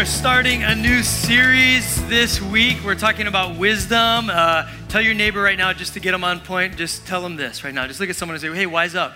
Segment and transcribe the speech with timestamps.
[0.00, 2.78] are starting a new series this week.
[2.82, 4.30] We're talking about wisdom.
[4.30, 7.36] Uh, tell your neighbor right now, just to get them on point, just tell them
[7.36, 7.86] this right now.
[7.86, 9.12] Just look at someone and say, hey, wise up.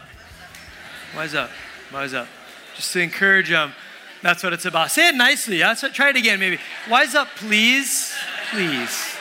[1.17, 1.49] Wise up.
[1.91, 2.29] Wise up.
[2.77, 3.73] Just to encourage them.
[4.21, 4.91] That's what it's about.
[4.91, 5.63] Say it nicely.
[5.63, 6.59] What, try it again, maybe.
[6.91, 8.13] Wise up, please.
[8.51, 9.17] Please.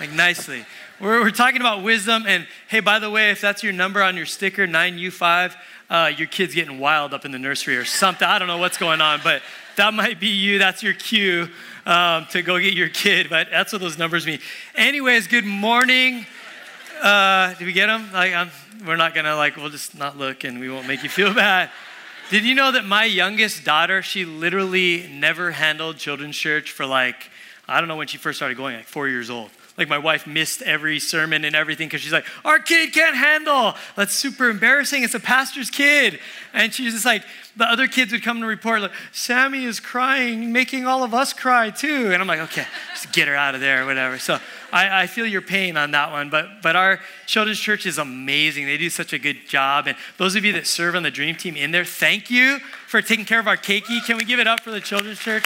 [0.00, 0.66] Like nicely.
[0.98, 2.24] We're, we're talking about wisdom.
[2.26, 5.54] And hey, by the way, if that's your number on your sticker, 9U5,
[5.92, 8.26] uh, your kid's getting wild up in the nursery or something.
[8.26, 9.42] I don't know what's going on, but
[9.76, 10.58] that might be you.
[10.58, 11.50] That's your cue
[11.84, 13.28] um, to go get your kid.
[13.28, 14.38] But that's what those numbers mean.
[14.74, 16.24] Anyways, good morning.
[17.02, 18.10] Uh, did we get them?
[18.10, 18.50] Like, I'm,
[18.86, 19.56] we're not gonna like.
[19.56, 21.68] We'll just not look, and we won't make you feel bad.
[22.30, 27.30] Did you know that my youngest daughter, she literally never handled children's church for like,
[27.68, 29.50] I don't know when she first started going, like four years old.
[29.78, 33.74] Like my wife missed every sermon and everything because she's like, our kid can't handle.
[33.96, 35.02] That's super embarrassing.
[35.02, 36.20] It's a pastor's kid.
[36.52, 37.24] And she's just like,
[37.56, 41.32] the other kids would come to report, like, Sammy is crying, making all of us
[41.32, 42.12] cry too.
[42.12, 44.18] And I'm like, okay, just get her out of there or whatever.
[44.18, 44.38] So
[44.72, 46.28] I, I feel your pain on that one.
[46.28, 48.66] But, but our children's church is amazing.
[48.66, 49.86] They do such a good job.
[49.86, 53.00] And those of you that serve on the dream team in there, thank you for
[53.00, 54.04] taking care of our keiki.
[54.04, 55.44] Can we give it up for the children's church?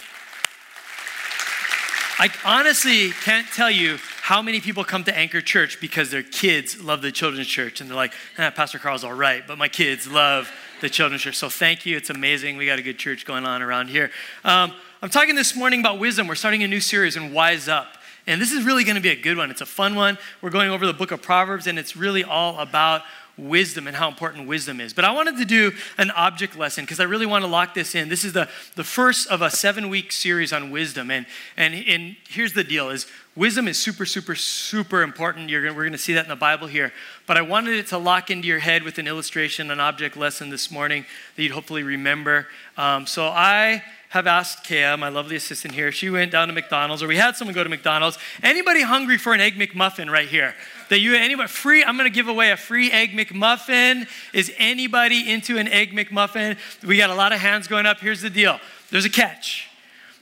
[2.19, 6.83] I honestly can't tell you how many people come to Anchor Church because their kids
[6.83, 10.05] love the children's church and they're like, eh, Pastor Carl's all right, but my kids
[10.05, 11.37] love the children's church.
[11.37, 11.95] So thank you.
[11.95, 12.57] It's amazing.
[12.57, 14.11] We got a good church going on around here.
[14.43, 16.27] Um, I'm talking this morning about wisdom.
[16.27, 17.87] We're starting a new series in Wise Up.
[18.27, 19.49] And this is really going to be a good one.
[19.49, 20.17] It's a fun one.
[20.41, 23.03] We're going over the book of Proverbs, and it's really all about
[23.37, 24.93] wisdom and how important wisdom is.
[24.93, 27.95] But I wanted to do an object lesson because I really want to lock this
[27.95, 28.09] in.
[28.09, 31.11] This is the, the first of a seven week series on wisdom.
[31.11, 35.49] And, and, and here's the deal is wisdom is super, super, super important.
[35.49, 36.91] You're we're going to see that in the Bible here.
[37.25, 40.49] But I wanted it to lock into your head with an illustration, an object lesson
[40.49, 41.05] this morning
[41.35, 42.47] that you'd hopefully remember.
[42.77, 45.91] Um, so I have asked Kea, my lovely assistant here.
[45.91, 48.17] She went down to McDonald's, or we had someone go to McDonald's.
[48.41, 50.55] Anybody hungry for an egg McMuffin right here?
[50.89, 51.83] That you anybody free?
[51.83, 54.07] I'm to give away a free egg McMuffin.
[54.33, 56.57] Is anybody into an egg McMuffin?
[56.85, 57.99] We got a lot of hands going up.
[57.99, 58.59] Here's the deal.
[58.91, 59.67] There's a catch.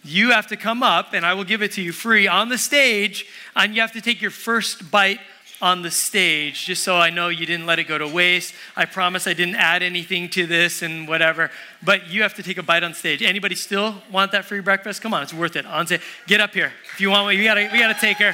[0.04, 2.58] You have to come up, and I will give it to you free on the
[2.58, 3.26] stage,
[3.56, 5.20] and you have to take your first bite
[5.62, 8.54] on the stage, just so I know you didn't let it go to waste.
[8.76, 11.50] I promise I didn't add anything to this and whatever,
[11.82, 13.22] but you have to take a bite on stage.
[13.22, 15.02] Anybody still want that free breakfast?
[15.02, 15.66] Come on, it's worth it.
[15.66, 17.28] On stage, get up here if you want.
[17.28, 18.34] We gotta, we gotta take her.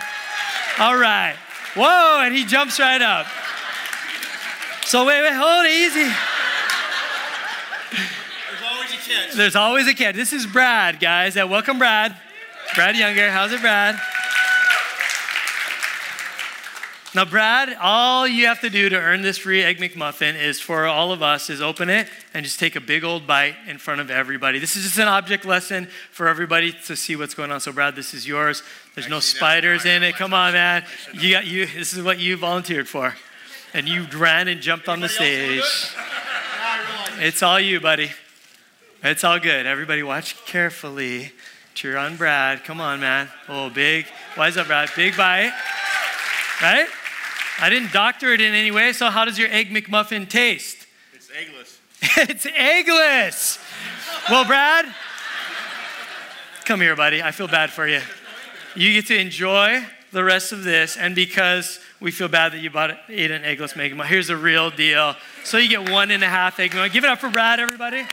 [0.80, 1.36] All right.
[1.76, 3.28] Whoa, and he jumps right up.
[4.86, 6.12] So wait, wait, hold it easy.
[8.50, 9.34] There's always a catch.
[9.34, 10.16] There's always a catch.
[10.16, 11.36] This is Brad, guys.
[11.36, 12.16] Welcome, Brad.
[12.76, 13.32] Brad Younger.
[13.32, 13.96] How's it, Brad?
[17.14, 20.86] Now, Brad, all you have to do to earn this free Egg McMuffin is for
[20.86, 24.00] all of us is open it and just take a big old bite in front
[24.00, 24.60] of everybody.
[24.60, 27.60] This is just an object lesson for everybody to see what's going on.
[27.60, 28.64] So, Brad, this is yours.
[28.96, 30.16] There's no spiders in it.
[30.16, 30.86] Come on, man.
[31.14, 31.66] You got you.
[31.66, 33.14] This is what you volunteered for,
[33.74, 35.60] and you ran and jumped on the stage.
[35.60, 35.66] wanna do it?
[35.66, 38.12] Yeah, I realize It's all you, buddy.
[39.04, 39.66] It's all good.
[39.66, 41.34] Everybody, watch carefully.
[41.74, 42.64] Cheer on Brad.
[42.64, 43.28] Come on, man.
[43.50, 44.06] Oh, big.
[44.38, 44.90] Wise up, Brad.
[44.96, 45.52] Big bite.
[46.62, 46.88] Right?
[47.62, 48.92] I didn't doctor it in any way.
[48.92, 50.88] So, how does your egg McMuffin taste?
[51.14, 51.78] It's eggless.
[52.30, 53.60] it's eggless.
[54.30, 54.86] Well, Brad,
[56.66, 57.22] come here, buddy.
[57.22, 58.02] I feel bad for you.
[58.76, 62.72] You get to enjoy the rest of this, and because we feel bad that you
[62.72, 65.16] bought ate an eggless McMuffin, here's the real deal.
[65.44, 66.92] So you get one and a half egg McMuffin.
[66.92, 68.06] Give it up for Brad, everybody.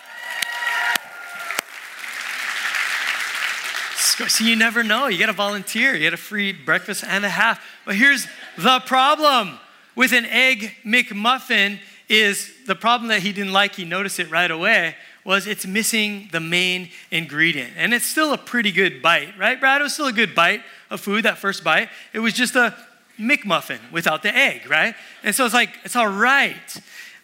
[4.26, 5.06] So you never know.
[5.06, 5.94] You got to volunteer.
[5.94, 7.64] You get a free breakfast and a half.
[7.84, 8.26] But here's
[8.58, 9.58] the problem
[9.94, 13.76] with an egg McMuffin is the problem that he didn't like.
[13.76, 14.96] He noticed it right away.
[15.24, 19.80] Was it's missing the main ingredient, and it's still a pretty good bite, right, Brad?
[19.80, 21.24] It was still a good bite of food.
[21.24, 22.74] That first bite, it was just a
[23.18, 24.94] McMuffin without the egg, right?
[25.22, 26.80] And so it's like it's all right,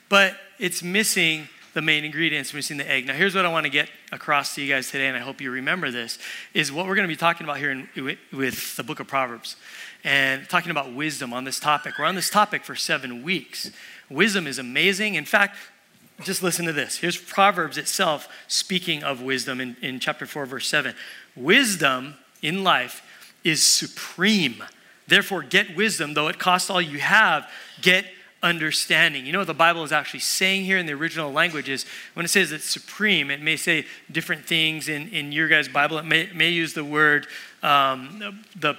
[0.08, 3.06] but it's missing the main ingredients missing the egg.
[3.06, 5.40] Now, here's what I want to get across to you guys today, and I hope
[5.40, 6.18] you remember this,
[6.52, 7.88] is what we're going to be talking about here in,
[8.32, 9.56] with the book of Proverbs
[10.04, 11.98] and talking about wisdom on this topic.
[11.98, 13.70] We're on this topic for seven weeks.
[14.10, 15.14] Wisdom is amazing.
[15.14, 15.56] In fact,
[16.22, 16.98] just listen to this.
[16.98, 20.94] Here's Proverbs itself speaking of wisdom in, in chapter 4, verse 7.
[21.34, 23.02] Wisdom in life
[23.42, 24.62] is supreme.
[25.08, 27.50] Therefore, get wisdom, though it costs all you have,
[27.82, 28.06] get
[28.42, 29.24] understanding.
[29.26, 32.26] You know what the Bible is actually saying here in the original language is when
[32.26, 35.98] it says it's supreme, it may say different things in, in your guys' Bible.
[35.98, 37.26] It may, may use the word,
[37.62, 38.76] um, the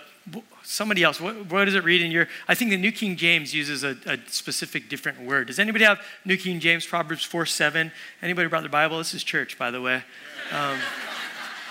[0.66, 1.22] somebody else.
[1.22, 2.28] What, what, does it read in your?
[2.48, 5.48] I think the New King James uses a, a, specific different word.
[5.48, 7.92] Does anybody have New King James, Proverbs 4 7?
[8.22, 8.98] Anybody brought their Bible?
[8.98, 10.04] This is church, by the way.
[10.52, 10.78] Um,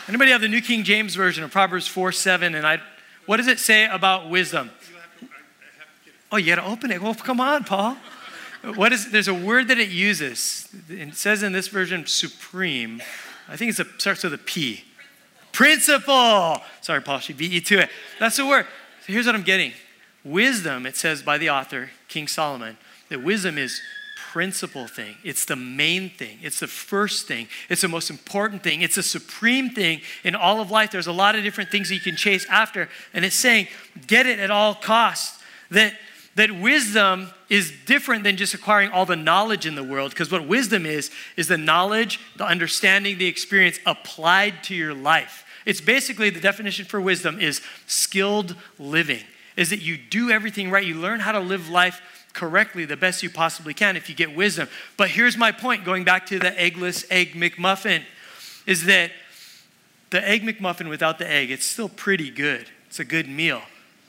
[0.06, 2.54] Anybody have the New King James Version of Proverbs 4 7?
[2.54, 2.78] And I,
[3.24, 4.70] what does it say about wisdom?
[6.30, 7.00] Oh, you got to open it.
[7.00, 7.96] Well, come on, Paul.
[8.74, 10.68] What is, there's a word that it uses.
[10.88, 13.02] It says in this version, supreme.
[13.48, 14.84] I think it starts with a P.
[15.52, 16.60] Principal.
[16.80, 17.90] Sorry, Paul, she beat you to it.
[18.18, 18.66] That's the word.
[19.06, 19.72] So here's what I'm getting.
[20.24, 22.78] Wisdom, it says by the author, King Solomon,
[23.10, 23.82] that wisdom is
[24.32, 25.16] principal thing.
[25.22, 26.38] It's the main thing.
[26.42, 27.48] It's the first thing.
[27.68, 28.80] It's the most important thing.
[28.80, 30.90] It's the supreme thing in all of life.
[30.90, 32.88] There's a lot of different things you can chase after.
[33.12, 33.68] And it's saying,
[34.06, 35.38] get it at all costs.
[35.70, 35.94] That,
[36.36, 40.12] that wisdom is different than just acquiring all the knowledge in the world.
[40.12, 45.43] Because what wisdom is, is the knowledge, the understanding, the experience applied to your life.
[45.64, 49.22] It's basically the definition for wisdom is skilled living,
[49.56, 50.84] is that you do everything right.
[50.84, 52.00] You learn how to live life
[52.32, 54.68] correctly the best you possibly can if you get wisdom.
[54.96, 58.02] But here's my point going back to the eggless egg McMuffin
[58.66, 59.12] is that
[60.10, 62.66] the egg McMuffin without the egg, it's still pretty good.
[62.88, 63.62] It's a good meal,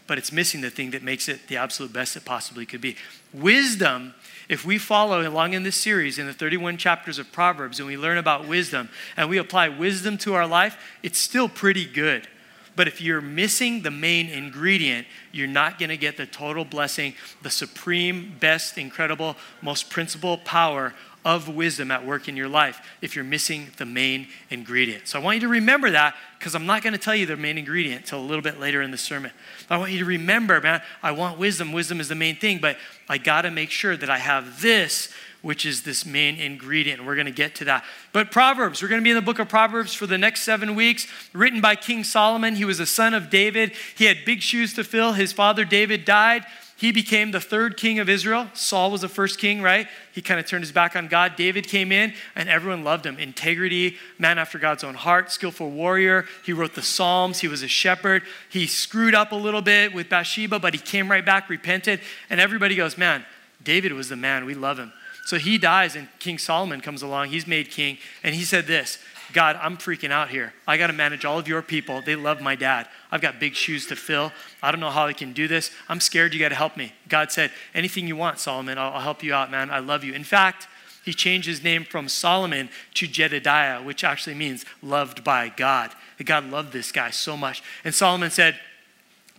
[0.08, 2.96] but it's missing the thing that makes it the absolute best it possibly could be.
[3.34, 4.13] Wisdom,
[4.47, 7.97] if we follow along in this series in the 31 chapters of Proverbs and we
[7.97, 12.27] learn about wisdom and we apply wisdom to our life, it's still pretty good.
[12.75, 17.15] But if you're missing the main ingredient, you're not going to get the total blessing,
[17.42, 20.94] the supreme, best, incredible, most principal power
[21.25, 25.07] of wisdom at work in your life if you're missing the main ingredient.
[25.07, 27.36] So I want you to remember that because I'm not going to tell you the
[27.36, 29.31] main ingredient until a little bit later in the sermon.
[29.68, 31.74] I want you to remember, man, I want wisdom.
[31.74, 32.77] Wisdom is the main thing, but
[33.10, 35.12] I got to make sure that I have this
[35.42, 37.06] which is this main ingredient.
[37.06, 37.86] We're going to get to that.
[38.12, 40.74] But Proverbs, we're going to be in the book of Proverbs for the next seven
[40.74, 42.56] weeks, written by King Solomon.
[42.56, 43.74] He was a son of David.
[43.95, 45.13] He had big shoes to fill.
[45.13, 46.45] His father David died.
[46.77, 48.50] He became the third king of Israel.
[48.54, 49.88] Saul was the first king, right?
[50.12, 51.38] He kind of turned his back on God.
[51.38, 53.18] David came in and everyone loved him.
[53.18, 56.25] Integrity, man after God's own heart, skillful warrior.
[56.45, 57.39] He wrote the Psalms.
[57.39, 58.24] He was a shepherd.
[58.50, 62.01] He screwed up a little bit with Bathsheba, but he came right back, repented.
[62.30, 63.25] And everybody goes, man,
[63.63, 64.44] David was the man.
[64.44, 64.92] We love him.
[65.25, 67.30] So he dies, and King Solomon comes along.
[67.30, 69.00] He's made king, and he said this
[69.33, 70.54] God, I'm freaking out here.
[70.68, 72.01] I got to manage all of your people.
[72.01, 72.88] They love my dad.
[73.12, 74.31] I've got big shoes to fill.
[74.62, 75.72] I don't know how I can do this.
[75.89, 76.33] I'm scared.
[76.33, 76.94] You got to help me.
[77.07, 79.69] God said, Anything you want, Solomon, I'll, I'll help you out, man.
[79.72, 80.13] I love you.
[80.13, 80.68] In fact,
[81.04, 85.92] he changed his name from Solomon to Jedidiah, which actually means loved by God.
[86.24, 87.62] God loved this guy so much.
[87.83, 88.60] And Solomon said,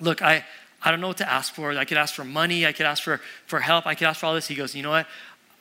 [0.00, 0.44] Look, I,
[0.82, 1.72] I don't know what to ask for.
[1.72, 2.66] I could ask for money.
[2.66, 3.86] I could ask for, for help.
[3.86, 4.46] I could ask for all this.
[4.46, 5.06] He goes, You know what?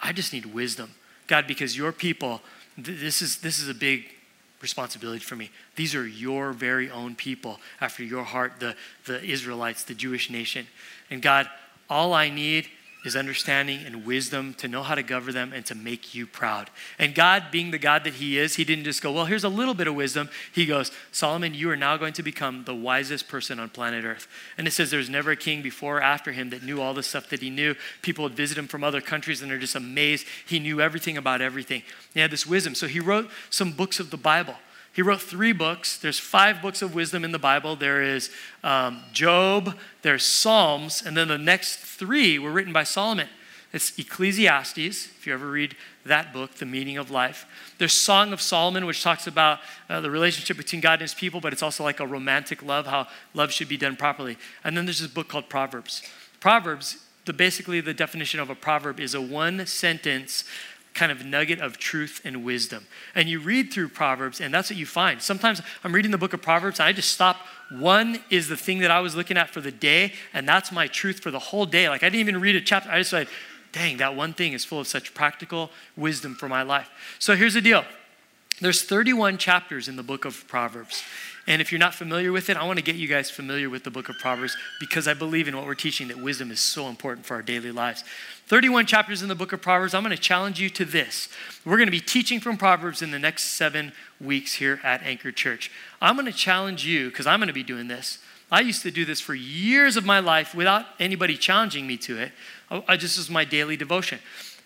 [0.02, 0.94] I just need wisdom.
[1.28, 2.42] God, because your people,
[2.78, 4.06] this is, this is a big
[4.62, 5.52] responsibility for me.
[5.76, 8.76] These are your very own people after your heart, the,
[9.06, 10.68] the Israelites, the Jewish nation.
[11.10, 11.50] And God,
[11.90, 12.68] all I need
[13.06, 16.70] is understanding and wisdom to know how to govern them and to make you proud.
[17.00, 19.50] And God, being the God that He is, He didn't just go, Well, here's a
[19.50, 20.30] little bit of wisdom.
[20.54, 24.28] He goes, Solomon, you are now going to become the wisest person on planet Earth.
[24.58, 27.04] And it says there's never a king before or after him that knew all the
[27.04, 27.76] stuff that he knew.
[28.02, 30.26] People would visit him from other countries and they're just amazed.
[30.46, 31.84] He knew everything about everything.
[32.14, 32.76] He had this wisdom.
[32.76, 34.56] So he wrote some books of the Bible.
[34.96, 35.98] He wrote three books.
[35.98, 37.76] There's five books of wisdom in the Bible.
[37.76, 38.32] There is
[38.64, 43.28] um, Job, there's Psalms, and then the next three were written by Solomon.
[43.74, 47.46] It's Ecclesiastes, if you ever read that book, The Meaning of Life.
[47.78, 51.42] There's Song of Solomon, which talks about uh, the relationship between God and his people,
[51.42, 54.38] but it's also like a romantic love, how love should be done properly.
[54.64, 56.04] And then there's this book called Proverbs.
[56.40, 60.46] Proverbs, the, basically the definition of a proverb is a one sentence
[60.96, 62.88] kind of nugget of truth and wisdom.
[63.14, 65.22] And you read through Proverbs, and that's what you find.
[65.22, 67.38] Sometimes I'm reading the book of Proverbs, and I just stop.
[67.70, 70.88] One is the thing that I was looking at for the day, and that's my
[70.88, 71.90] truth for the whole day.
[71.90, 72.90] Like I didn't even read a chapter.
[72.90, 73.28] I just said,
[73.74, 76.90] dang, that one thing is full of such practical wisdom for my life.
[77.20, 77.84] So here's the deal.
[78.62, 81.04] There's 31 chapters in the book of Proverbs.
[81.48, 83.84] And if you're not familiar with it, I want to get you guys familiar with
[83.84, 86.88] the book of Proverbs because I believe in what we're teaching that wisdom is so
[86.88, 88.04] important for our daily lives.
[88.48, 89.94] 31 chapters in the book of Proverbs.
[89.94, 91.30] I'm going to challenge you to this.
[91.64, 95.32] We're going to be teaching from Proverbs in the next seven weeks here at Anchor
[95.32, 95.72] Church.
[96.02, 98.20] I'm going to challenge you because I'm going to be doing this.
[98.52, 102.18] I used to do this for years of my life without anybody challenging me to
[102.20, 102.32] it.
[102.72, 104.20] Oh, I just was my daily devotion.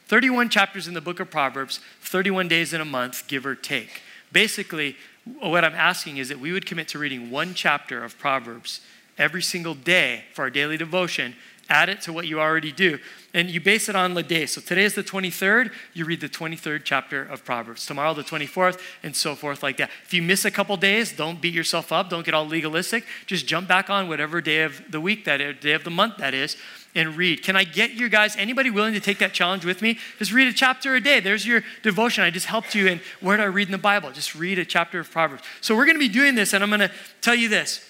[0.07, 4.01] 31 chapters in the book of Proverbs, 31 days in a month, give or take.
[4.31, 4.95] Basically,
[5.39, 8.81] what I'm asking is that we would commit to reading one chapter of Proverbs
[9.17, 11.35] every single day for our daily devotion
[11.69, 12.99] add it to what you already do.
[13.33, 14.47] And you base it on the day.
[14.47, 17.85] So today is the 23rd, you read the 23rd chapter of Proverbs.
[17.85, 19.91] Tomorrow, the 24th, and so forth, like that.
[20.03, 22.09] If you miss a couple days, don't beat yourself up.
[22.09, 23.05] Don't get all legalistic.
[23.27, 26.17] Just jump back on whatever day of the week that is, day of the month
[26.17, 26.57] that is,
[26.95, 27.43] and read.
[27.43, 29.99] Can I get you guys, anybody willing to take that challenge with me?
[30.17, 31.19] Just read a chapter a day.
[31.19, 32.23] There's your devotion.
[32.23, 34.11] I just helped you And where do I read in the Bible?
[34.11, 35.43] Just read a chapter of Proverbs.
[35.61, 37.85] So we're going to be doing this, and I'm going to tell you this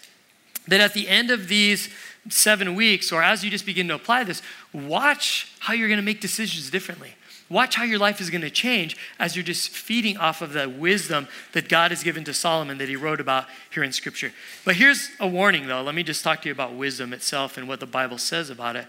[0.68, 1.90] that at the end of these
[2.28, 4.42] seven weeks, or as you just begin to apply this,
[4.74, 7.14] watch how you're going to make decisions differently.
[7.50, 10.70] Watch how your life is going to change as you're just feeding off of the
[10.70, 14.32] wisdom that God has given to Solomon that he wrote about here in Scripture.
[14.66, 15.82] But here's a warning, though.
[15.82, 18.76] Let me just talk to you about wisdom itself and what the Bible says about
[18.76, 18.86] it.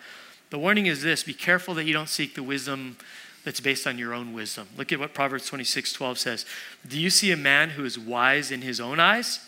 [0.50, 2.98] The warning is this be careful that you don't seek the wisdom
[3.44, 4.68] that's based on your own wisdom.
[4.76, 6.46] Look at what Proverbs 26 12 says.
[6.86, 9.40] Do you see a man who is wise in his own eyes?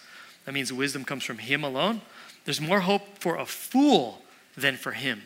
[0.46, 2.00] That means wisdom comes from him alone.
[2.44, 4.22] There's more hope for a fool
[4.56, 5.22] than for him.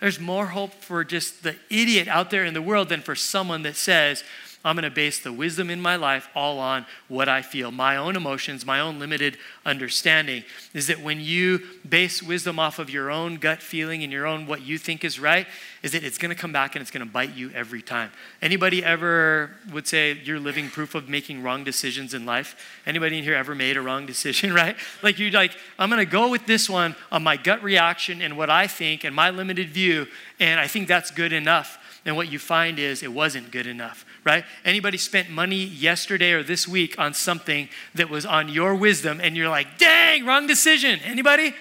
[0.00, 3.62] There's more hope for just the idiot out there in the world than for someone
[3.62, 4.24] that says,
[4.64, 7.96] I'm going to base the wisdom in my life all on what I feel, my
[7.96, 10.44] own emotions, my own limited understanding.
[10.72, 14.46] Is that when you base wisdom off of your own gut feeling and your own
[14.46, 15.46] what you think is right,
[15.82, 18.12] is that it's going to come back and it's going to bite you every time.
[18.40, 22.54] Anybody ever would say you're living proof of making wrong decisions in life?
[22.86, 24.76] Anybody in here ever made a wrong decision, right?
[25.02, 28.36] Like you're like, I'm going to go with this one on my gut reaction and
[28.36, 30.06] what I think and my limited view,
[30.38, 31.78] and I think that's good enough.
[32.04, 34.44] And what you find is it wasn't good enough right?
[34.64, 39.36] Anybody spent money yesterday or this week on something that was on your wisdom and
[39.36, 41.00] you're like, dang, wrong decision.
[41.04, 41.54] Anybody?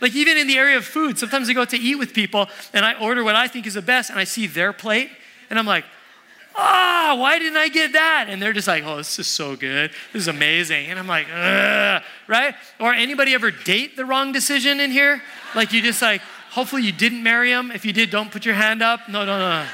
[0.00, 2.48] Like even in the area of food, sometimes I go out to eat with people
[2.72, 5.10] and I order what I think is the best and I see their plate
[5.50, 5.84] and I'm like,
[6.54, 8.26] ah, oh, why didn't I get that?
[8.28, 9.90] And they're just like, oh, this is so good.
[10.12, 10.86] This is amazing.
[10.86, 12.54] And I'm like, Ugh, right?
[12.80, 15.22] Or anybody ever date the wrong decision in here?
[15.54, 17.70] Like you just like, hopefully you didn't marry him.
[17.70, 19.06] If you did, don't put your hand up.
[19.08, 19.66] No, no, no.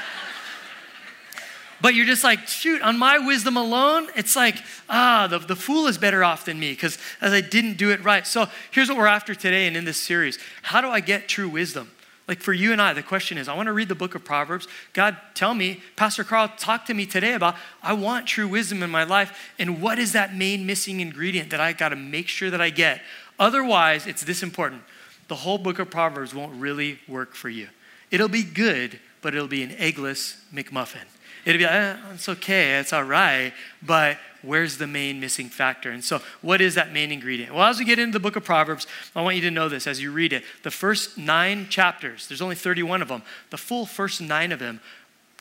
[1.83, 4.55] But you're just like, shoot, on my wisdom alone, it's like,
[4.89, 8.01] ah, the, the fool is better off than me because as I didn't do it
[8.05, 8.25] right.
[8.25, 10.39] So here's what we're after today and in this series.
[10.61, 11.91] How do I get true wisdom?
[12.25, 14.23] Like for you and I, the question is I want to read the book of
[14.23, 14.65] Proverbs.
[14.93, 18.89] God, tell me, Pastor Carl, talk to me today about I want true wisdom in
[18.89, 19.51] my life.
[19.59, 22.69] And what is that main missing ingredient that I got to make sure that I
[22.69, 23.01] get?
[23.37, 24.83] Otherwise, it's this important
[25.27, 27.67] the whole book of Proverbs won't really work for you.
[28.09, 31.07] It'll be good, but it'll be an eggless McMuffin.
[31.45, 35.91] It'd be like, eh, it's okay, it's all right, but where's the main missing factor?
[35.91, 37.53] And so, what is that main ingredient?
[37.53, 39.87] Well, as we get into the book of Proverbs, I want you to know this
[39.87, 40.43] as you read it.
[40.63, 44.79] The first nine chapters, there's only 31 of them, the full first nine of them,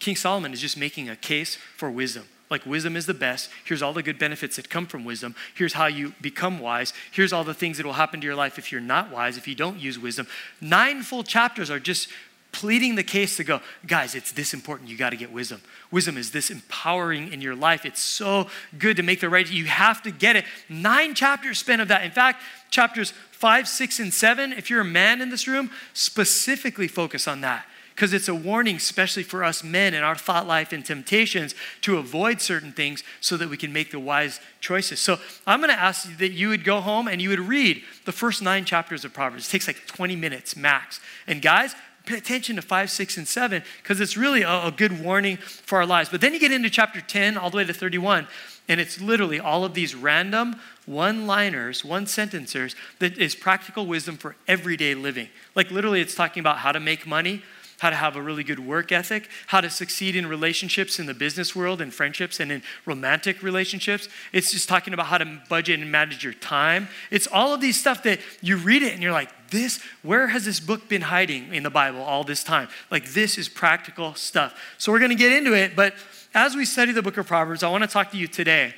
[0.01, 2.25] King Solomon is just making a case for wisdom.
[2.51, 3.49] Like, wisdom is the best.
[3.65, 5.35] Here's all the good benefits that come from wisdom.
[5.55, 6.93] Here's how you become wise.
[7.11, 9.49] Here's all the things that will happen to your life if you're not wise, if
[9.49, 10.27] you don't use wisdom.
[10.61, 12.09] Nine full chapters are just
[12.53, 14.89] pleading the case to go, guys, it's this important.
[14.89, 15.61] You got to get wisdom.
[15.91, 17.85] Wisdom is this empowering in your life.
[17.85, 19.51] It's so good to make the right.
[19.51, 20.45] You have to get it.
[20.69, 22.05] Nine chapters spent of that.
[22.05, 26.87] In fact, chapters five, six, and seven, if you're a man in this room, specifically
[26.87, 27.67] focus on that.
[27.93, 31.99] Because it's a warning, especially for us men in our thought life and temptations, to
[31.99, 35.01] avoid certain things so that we can make the wise choices.
[35.01, 37.83] So I'm going to ask you that you would go home and you would read
[38.05, 39.49] the first nine chapters of Proverbs.
[39.49, 41.01] It takes like 20 minutes max.
[41.27, 45.03] And guys, Pay attention to 5, 6, and 7 because it's really a, a, good
[45.03, 46.09] warning for our lives.
[46.09, 48.27] But then you get into chapter 10 all the way to 31,
[48.69, 50.57] and it's literally all of these random
[50.87, 55.29] one liners, one sentencers that is practical wisdom for everyday living.
[55.55, 57.43] Like literally, it's talking about how to make money,
[57.83, 61.15] how to have a really good work ethic, how to succeed in relationships in the
[61.15, 64.09] business world and friendships and in romantic relationships.
[64.33, 66.87] It's just talking about how to budget and manage your time.
[67.11, 70.45] It's all of these stuff that you read it and you're like, this, where has
[70.45, 72.69] this book been hiding in the Bible all this time?
[72.89, 74.55] Like, this is practical stuff.
[74.79, 75.95] So, we're going to get into it, but
[76.35, 78.75] as we study the book of Proverbs, I want to talk to you today,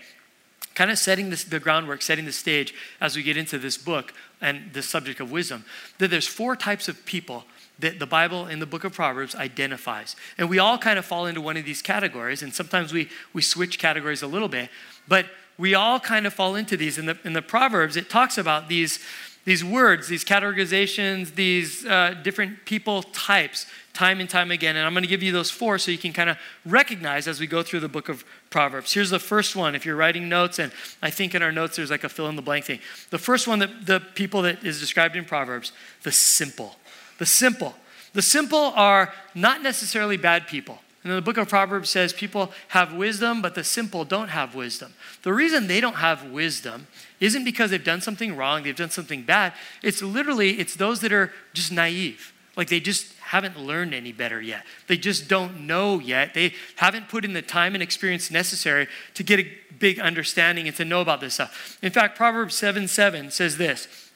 [0.74, 4.14] kind of setting this, the groundwork, setting the stage as we get into this book
[4.40, 5.66] and the subject of wisdom,
[5.98, 7.44] that there's four types of people
[7.78, 10.16] that the Bible in the book of Proverbs identifies.
[10.38, 13.42] And we all kind of fall into one of these categories, and sometimes we, we
[13.42, 14.70] switch categories a little bit,
[15.08, 15.26] but
[15.58, 16.98] we all kind of fall into these.
[16.98, 18.98] In the, in the Proverbs, it talks about these
[19.44, 24.76] these words, these categorizations, these uh, different people types, time and time again.
[24.76, 27.40] And I'm going to give you those four so you can kind of recognize as
[27.40, 28.94] we go through the book of Proverbs.
[28.94, 29.74] Here's the first one.
[29.74, 32.36] If you're writing notes, and I think in our notes there's like a fill in
[32.36, 32.80] the blank thing.
[33.10, 35.72] The first one, that the people that is described in Proverbs,
[36.04, 36.76] the simple.
[37.18, 37.74] The simple.
[38.12, 40.78] The simple are not necessarily bad people.
[41.04, 44.94] And the book of Proverbs says people have wisdom, but the simple don't have wisdom.
[45.22, 46.86] The reason they don't have wisdom
[47.20, 49.52] isn't because they've done something wrong, they've done something bad.
[49.82, 52.32] It's literally, it's those that are just naive.
[52.56, 54.64] Like they just haven't learned any better yet.
[54.86, 56.32] They just don't know yet.
[56.32, 60.76] They haven't put in the time and experience necessary to get a big understanding and
[60.76, 61.78] to know about this stuff.
[61.82, 64.10] In fact, Proverbs 7 7 says this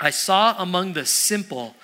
[0.00, 1.74] I saw among the simple,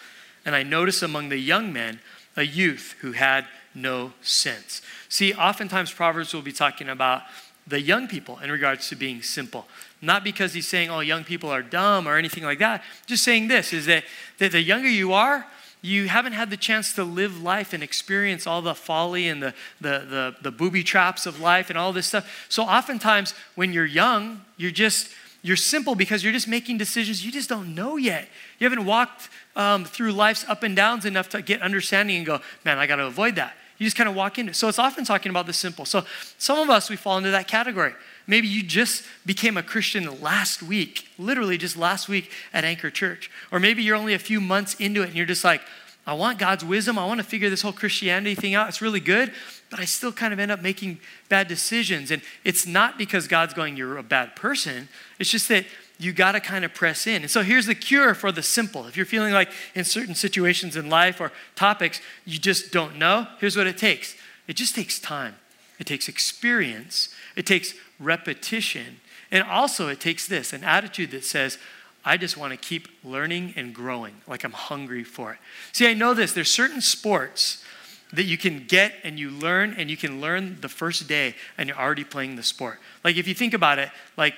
[0.44, 2.00] and I noticed among the young men,
[2.36, 4.82] a youth who had no sense.
[5.08, 7.22] See, oftentimes Proverbs will be talking about
[7.66, 9.66] the young people in regards to being simple.
[10.00, 12.82] Not because he's saying, oh, young people are dumb or anything like that.
[13.06, 14.04] Just saying this is that,
[14.38, 15.46] that the younger you are,
[15.80, 19.54] you haven't had the chance to live life and experience all the folly and the,
[19.80, 22.46] the, the, the booby traps of life and all this stuff.
[22.48, 25.08] So oftentimes when you're young, you're just,
[25.42, 28.28] you're simple because you're just making decisions you just don't know yet.
[28.58, 32.40] You haven't walked um, through life's up and downs enough to get understanding and go,
[32.64, 33.54] man, I got to avoid that.
[33.78, 34.54] You just kind of walk into it.
[34.54, 35.84] So it's often talking about the simple.
[35.84, 36.04] So
[36.38, 37.92] some of us, we fall into that category.
[38.28, 43.28] Maybe you just became a Christian last week, literally just last week at Anchor Church.
[43.50, 45.62] Or maybe you're only a few months into it and you're just like,
[46.04, 46.98] I want God's wisdom.
[46.98, 48.68] I want to figure this whole Christianity thing out.
[48.68, 49.32] It's really good,
[49.70, 52.10] but I still kind of end up making bad decisions.
[52.10, 54.88] And it's not because God's going, you're a bad person.
[55.20, 55.64] It's just that
[55.98, 57.22] you got to kind of press in.
[57.22, 58.86] And so here's the cure for the simple.
[58.86, 63.28] If you're feeling like in certain situations in life or topics you just don't know,
[63.38, 64.16] here's what it takes
[64.48, 65.36] it just takes time,
[65.78, 69.00] it takes experience, it takes repetition.
[69.30, 71.58] And also, it takes this an attitude that says,
[72.04, 75.38] I just want to keep learning and growing, like I'm hungry for it.
[75.72, 76.32] See, I know this.
[76.32, 77.64] There's certain sports
[78.12, 81.68] that you can get and you learn, and you can learn the first day, and
[81.68, 82.78] you're already playing the sport.
[83.04, 84.34] Like, if you think about it, like,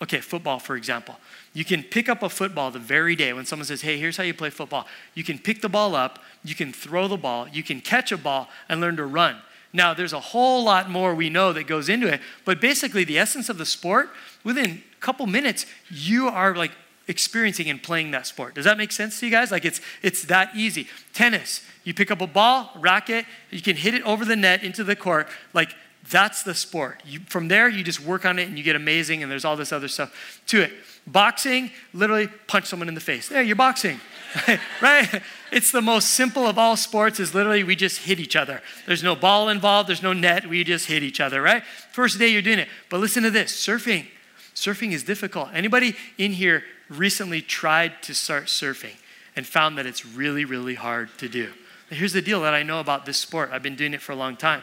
[0.00, 1.16] okay, football, for example.
[1.52, 4.22] You can pick up a football the very day when someone says, hey, here's how
[4.22, 4.86] you play football.
[5.14, 8.16] You can pick the ball up, you can throw the ball, you can catch a
[8.16, 9.36] ball, and learn to run.
[9.72, 13.18] Now, there's a whole lot more we know that goes into it, but basically, the
[13.18, 14.10] essence of the sport,
[14.44, 16.72] within a couple minutes, you are like
[17.08, 18.54] experiencing and playing that sport.
[18.54, 19.50] Does that make sense to you guys?
[19.50, 20.88] Like it's it's that easy.
[21.12, 24.84] Tennis, you pick up a ball, racket, you can hit it over the net into
[24.84, 25.28] the court.
[25.52, 25.74] Like
[26.10, 27.00] that's the sport.
[27.06, 29.56] You, from there, you just work on it and you get amazing, and there's all
[29.56, 30.72] this other stuff to it.
[31.06, 33.28] Boxing, literally punch someone in the face.
[33.28, 34.00] There, you're boxing.
[34.80, 35.22] right?
[35.50, 38.62] It's the most simple of all sports is literally we just hit each other.
[38.86, 41.62] There's no ball involved, there's no net, we just hit each other, right?
[41.92, 42.68] First day you're doing it.
[42.88, 44.06] But listen to this, surfing.
[44.62, 45.48] Surfing is difficult.
[45.52, 48.94] Anybody in here recently tried to start surfing
[49.34, 51.52] and found that it's really really hard to do?
[51.90, 53.50] Here's the deal that I know about this sport.
[53.52, 54.62] I've been doing it for a long time.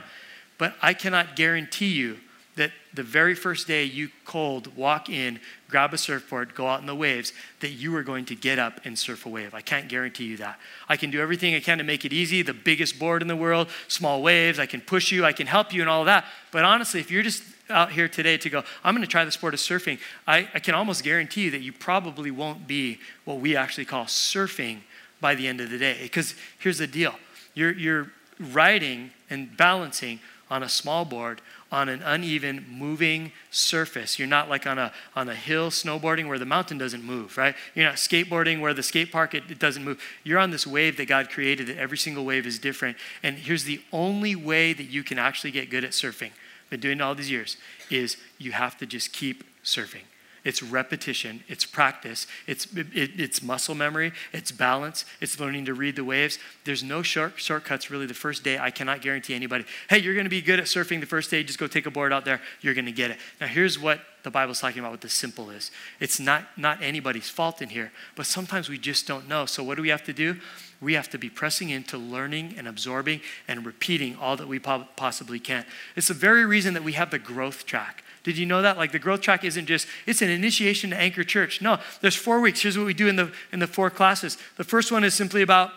[0.58, 2.20] But I cannot guarantee you
[2.56, 5.38] that the very first day you cold walk in,
[5.70, 8.80] grab a surfboard, go out in the waves, that you are going to get up
[8.86, 9.54] and surf a wave.
[9.54, 10.60] I can't guarantee you that.
[10.88, 13.36] I can do everything I can to make it easy, the biggest board in the
[13.36, 16.24] world, small waves, I can push you, I can help you, and all that.
[16.52, 19.32] But honestly, if you're just out here today to go, I'm going to try the
[19.32, 23.40] sport of surfing, I, I can almost guarantee you that you probably won't be what
[23.40, 24.80] we actually call surfing
[25.22, 25.98] by the end of the day.
[26.02, 27.16] Because here's the deal.
[27.54, 34.18] You're, you're riding and balancing on a small board on an uneven moving surface.
[34.18, 37.54] You're not like on a on a hill snowboarding where the mountain doesn't move right?
[37.76, 40.02] You're not skateboarding where the skate park it, it doesn't move.
[40.24, 42.98] You're on this wave that god created that every single wave is different.
[43.22, 46.32] And here's the only way that you can actually get good at surfing
[46.70, 47.58] been doing all these years
[47.90, 50.04] is you have to just keep surfing
[50.44, 55.96] it's repetition, it's practice, it's, it, it's muscle memory, it's balance, it's learning to read
[55.96, 56.40] the waves.
[56.66, 58.58] There's no short, shortcuts really the first day.
[58.58, 61.44] I cannot guarantee anybody, hey, you're going to be good at surfing the first day,
[61.44, 63.18] just go take a board out there, you're going to get it.
[63.42, 67.30] Now, here's what the Bible's talking about what the simple is it's not, not anybody's
[67.30, 69.46] fault in here, but sometimes we just don't know.
[69.46, 70.38] So, what do we have to do?
[70.82, 75.40] We have to be pressing into learning and absorbing and repeating all that we possibly
[75.40, 75.66] can.
[75.96, 78.04] It's the very reason that we have the growth track.
[78.24, 78.78] Did you know that?
[78.78, 81.62] Like the growth track isn't just, it's an initiation to Anchor Church.
[81.62, 82.62] No, there's four weeks.
[82.62, 84.38] Here's what we do in the, in the four classes.
[84.58, 85.72] The first one is simply about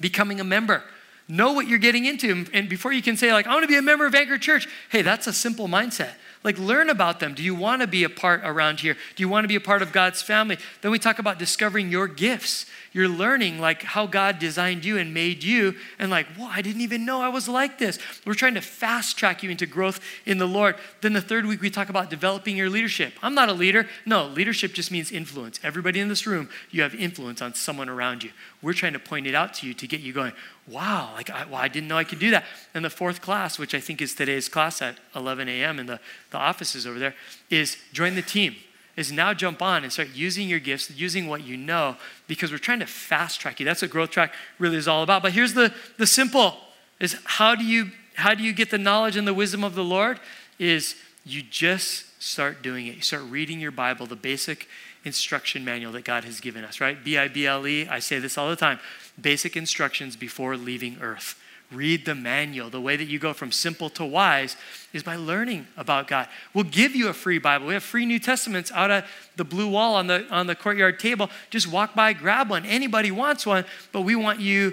[0.00, 0.84] becoming a member.
[1.28, 2.46] Know what you're getting into.
[2.52, 4.66] And before you can say, like, I want to be a member of Anchor Church,
[4.90, 6.12] hey, that's a simple mindset.
[6.42, 7.34] Like, learn about them.
[7.34, 8.94] Do you want to be a part around here?
[8.94, 10.56] Do you want to be a part of God's family?
[10.80, 12.64] Then we talk about discovering your gifts
[12.98, 16.80] you're learning like how God designed you and made you, and like, whoa, I didn't
[16.80, 17.96] even know I was like this.
[18.26, 20.74] We're trying to fast track you into growth in the Lord.
[21.00, 23.12] Then the third week, we talk about developing your leadership.
[23.22, 23.86] I'm not a leader.
[24.04, 25.60] No, leadership just means influence.
[25.62, 28.30] Everybody in this room, you have influence on someone around you.
[28.62, 30.32] We're trying to point it out to you to get you going,
[30.66, 32.44] wow, like, I, well, I didn't know I could do that.
[32.74, 35.78] And the fourth class, which I think is today's class at 11 a.m.
[35.78, 36.00] in the,
[36.32, 37.14] the offices over there,
[37.48, 38.56] is join the team
[38.98, 42.58] is now jump on and start using your gifts, using what you know, because we're
[42.58, 43.64] trying to fast track you.
[43.64, 45.22] That's what growth track really is all about.
[45.22, 46.56] But here's the, the simple
[46.98, 49.84] is how do you how do you get the knowledge and the wisdom of the
[49.84, 50.18] Lord?
[50.58, 52.96] Is you just start doing it.
[52.96, 54.66] You start reading your Bible, the basic
[55.04, 57.02] instruction manual that God has given us, right?
[57.04, 57.86] B I B L E.
[57.86, 58.80] I say this all the time
[59.20, 61.40] basic instructions before leaving earth.
[61.70, 62.70] Read the manual.
[62.70, 64.56] The way that you go from simple to wise
[64.94, 66.28] is by learning about God.
[66.54, 67.66] We'll give you a free Bible.
[67.66, 70.98] We have free New Testaments out at the blue wall on the, on the courtyard
[70.98, 71.28] table.
[71.50, 72.64] Just walk by, grab one.
[72.64, 74.72] Anybody wants one, but we want you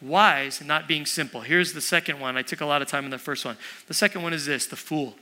[0.00, 1.40] wise and not being simple.
[1.40, 2.36] Here's the second one.
[2.36, 3.56] I took a lot of time in the first one.
[3.88, 5.16] The second one is this the fool.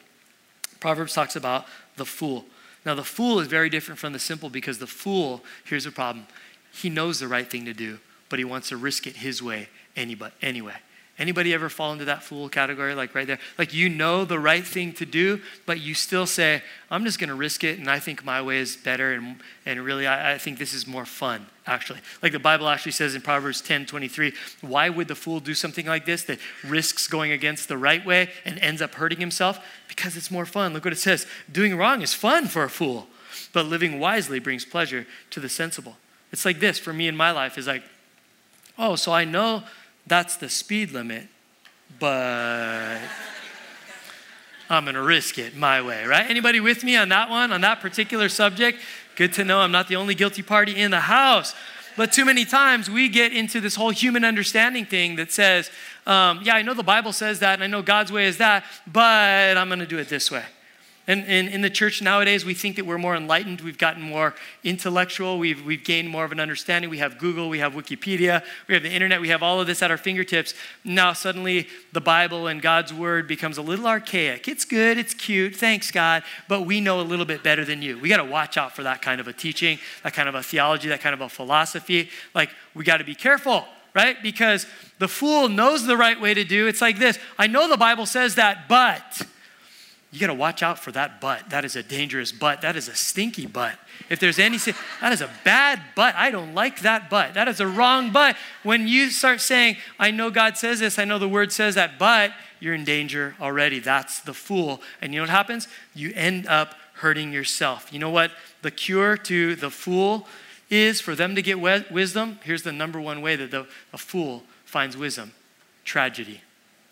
[0.80, 1.64] Proverbs talks about
[1.96, 2.44] the fool.
[2.84, 6.26] Now, the fool is very different from the simple because the fool, here's the problem
[6.72, 9.68] he knows the right thing to do, but he wants to risk it his way
[9.96, 10.76] anyway.
[11.20, 13.38] Anybody ever fall into that fool category, like right there?
[13.59, 17.28] Like you know the right thing to do, but you still say, I'm just going
[17.28, 20.38] to risk it, and I think my way is better, and, and really, I, I,
[20.38, 22.00] think this is more fun, actually.
[22.22, 25.85] Like the Bible actually says in Proverbs 10 23, why would the fool do something
[25.85, 29.61] like this that risks going against the right way and ends up hurting himself?
[29.88, 30.72] Because it's more fun.
[30.72, 33.09] Look what it says doing wrong is fun for a fool,
[33.52, 35.98] but living wisely brings pleasure to the sensible.
[36.33, 37.83] It's like this for me in my life is like,
[38.78, 39.64] oh, so I know
[40.11, 41.29] that's the speed limit,
[42.01, 42.99] but
[44.68, 46.29] I'm going to risk it my way, right?
[46.29, 48.81] Anybody with me on that one, on that particular subject?
[49.14, 51.55] Good to know I'm not the only guilty party in the house.
[51.96, 55.70] But too many times we get into this whole human understanding thing that says,
[56.07, 58.64] um, yeah, I know the Bible says that, and I know God's way is that,
[58.92, 60.44] but I'm going to do it this way.
[61.11, 63.62] And, and, in the church nowadays, we think that we're more enlightened.
[63.62, 65.40] We've gotten more intellectual.
[65.40, 66.88] We've, we've gained more of an understanding.
[66.88, 69.83] We have Google, we have Wikipedia, we have the internet, we have all of this
[69.83, 70.55] at our fingertips.
[70.85, 74.46] Now, suddenly, the Bible and God's word becomes a little archaic.
[74.46, 77.99] It's good, it's cute, thanks, God, but we know a little bit better than you.
[77.99, 80.44] We got to watch out for that kind of a teaching, that kind of a
[80.44, 82.09] theology, that kind of a philosophy.
[82.37, 84.23] Like, we got to be careful right?
[84.23, 84.68] Because
[85.01, 86.68] the fool knows the right way to do.
[86.68, 89.27] It's like this I know the Bible says that, but
[90.12, 91.51] you got to watch out for that butt.
[91.51, 92.62] That is a dangerous butt.
[92.62, 93.79] That is a stinky butt.
[94.09, 96.16] If there's any, that is a bad butt.
[96.16, 97.35] I don't like that butt.
[97.35, 98.37] That is a wrong butt.
[98.64, 101.96] When you start saying, I know God says this, I know the word says that,
[101.96, 103.79] but you're in danger already.
[103.79, 104.83] That's the fool.
[105.01, 105.68] And you know what happens?
[105.94, 107.92] You end up hurting yourself.
[107.92, 110.27] You know what the cure to the fool
[110.70, 112.40] is for them to get wisdom?
[112.42, 115.33] Here's the number one way that the, a fool finds wisdom
[115.85, 116.40] tragedy,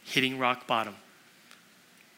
[0.05, 0.95] hitting rock bottom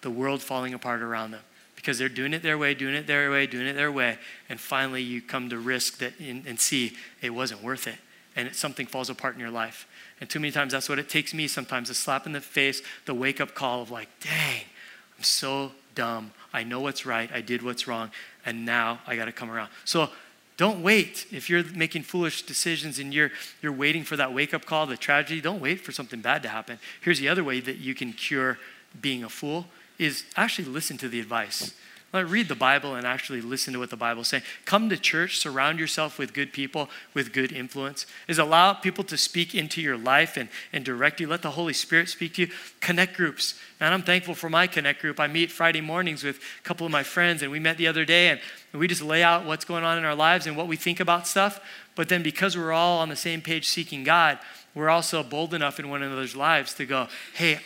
[0.02, 1.42] the world falling apart around them
[1.80, 4.18] because they're doing it their way, doing it their way, doing it their way.
[4.50, 7.96] And finally, you come to risk that in, and see it wasn't worth it.
[8.36, 9.88] And something falls apart in your life.
[10.20, 12.82] And too many times, that's what it takes me sometimes a slap in the face,
[13.06, 14.60] the wake up call of, like, dang,
[15.16, 16.32] I'm so dumb.
[16.52, 17.30] I know what's right.
[17.32, 18.10] I did what's wrong.
[18.44, 19.70] And now I got to come around.
[19.86, 20.10] So
[20.58, 21.26] don't wait.
[21.32, 23.30] If you're making foolish decisions and you're,
[23.62, 26.50] you're waiting for that wake up call, the tragedy, don't wait for something bad to
[26.50, 26.78] happen.
[27.00, 28.58] Here's the other way that you can cure
[29.00, 29.66] being a fool
[30.00, 31.74] is actually listen to the advice.
[32.12, 34.42] Read the Bible and actually listen to what the Bible is saying.
[34.64, 38.04] Come to church, surround yourself with good people, with good influence.
[38.26, 41.28] Is allow people to speak into your life and, and direct you.
[41.28, 42.48] Let the Holy Spirit speak to you.
[42.80, 43.54] Connect groups.
[43.78, 45.20] Man, I'm thankful for my connect group.
[45.20, 48.04] I meet Friday mornings with a couple of my friends, and we met the other
[48.04, 48.40] day, and
[48.72, 51.28] we just lay out what's going on in our lives and what we think about
[51.28, 51.60] stuff.
[51.94, 54.40] But then because we're all on the same page seeking God,
[54.74, 57.60] we're also bold enough in one another's lives to go, hey,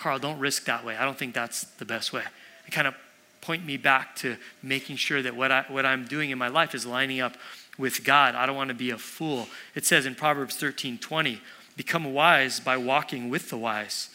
[0.00, 0.96] Carl, don't risk that way.
[0.96, 2.22] I don't think that's the best way.
[2.66, 2.94] It kind of
[3.42, 6.74] point me back to making sure that what, I, what I'm doing in my life
[6.74, 7.36] is lining up
[7.78, 8.34] with God.
[8.34, 9.46] I don't want to be a fool.
[9.74, 11.40] It says in Proverbs 13 20,
[11.76, 14.08] become wise by walking with the wise.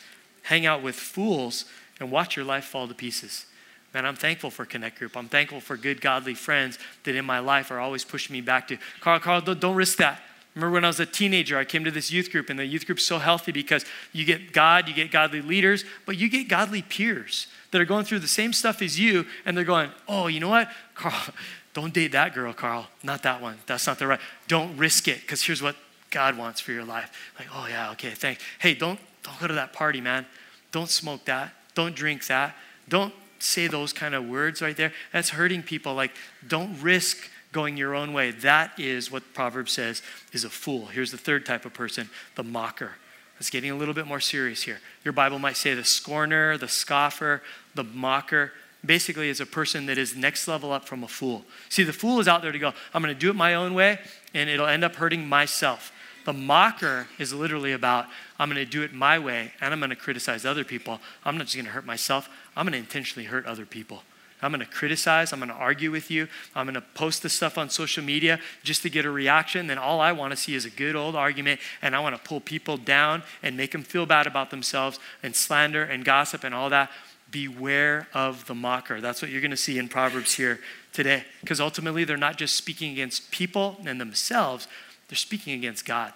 [0.44, 1.66] Hang out with fools
[2.00, 3.46] and watch your life fall to pieces.
[3.94, 5.16] Man, I'm thankful for Connect Group.
[5.16, 8.68] I'm thankful for good, godly friends that in my life are always pushing me back
[8.68, 10.22] to, Carl, Carl, don't, don't risk that.
[10.56, 12.86] Remember when I was a teenager, I came to this youth group, and the youth
[12.86, 16.82] group's so healthy because you get God, you get godly leaders, but you get godly
[16.82, 20.40] peers that are going through the same stuff as you, and they're going, Oh, you
[20.40, 20.70] know what?
[20.94, 21.22] Carl,
[21.74, 22.88] don't date that girl, Carl.
[23.04, 23.58] Not that one.
[23.66, 24.20] That's not the right.
[24.48, 25.76] Don't risk it, because here's what
[26.10, 27.34] God wants for your life.
[27.38, 28.42] Like, oh yeah, okay, thanks.
[28.60, 30.26] Hey, don't don't go to that party, man.
[30.72, 31.54] Don't smoke that.
[31.74, 32.56] Don't drink that.
[32.88, 34.94] Don't say those kind of words right there.
[35.12, 35.94] That's hurting people.
[35.94, 36.12] Like,
[36.48, 38.32] don't risk going your own way.
[38.32, 40.02] That is what Proverbs says
[40.34, 40.88] is a fool.
[40.88, 42.92] Here's the third type of person the mocker.
[43.40, 44.80] It's getting a little bit more serious here.
[45.06, 47.42] Your Bible might say the scorner, the scoffer,
[47.74, 48.52] the mocker.
[48.86, 51.44] Basically, is a person that is next level up from a fool.
[51.70, 53.74] See, the fool is out there to go, I'm going to do it my own
[53.74, 54.00] way,
[54.34, 55.92] and it'll end up hurting myself.
[56.26, 58.06] The mocker is literally about,
[58.38, 61.00] I'm going to do it my way, and I'm going to criticize other people.
[61.24, 64.04] I'm not just going to hurt myself, I'm going to intentionally hurt other people.
[64.42, 65.32] I'm going to criticize.
[65.32, 66.28] I'm going to argue with you.
[66.54, 69.68] I'm going to post this stuff on social media just to get a reaction.
[69.68, 72.22] Then all I want to see is a good old argument, and I want to
[72.22, 76.54] pull people down and make them feel bad about themselves and slander and gossip and
[76.54, 76.92] all that.
[77.32, 79.02] Beware of the mocker.
[79.02, 80.60] That's what you're going to see in Proverbs here
[80.94, 84.68] today because ultimately they're not just speaking against people and themselves,
[85.08, 86.14] they're speaking against God.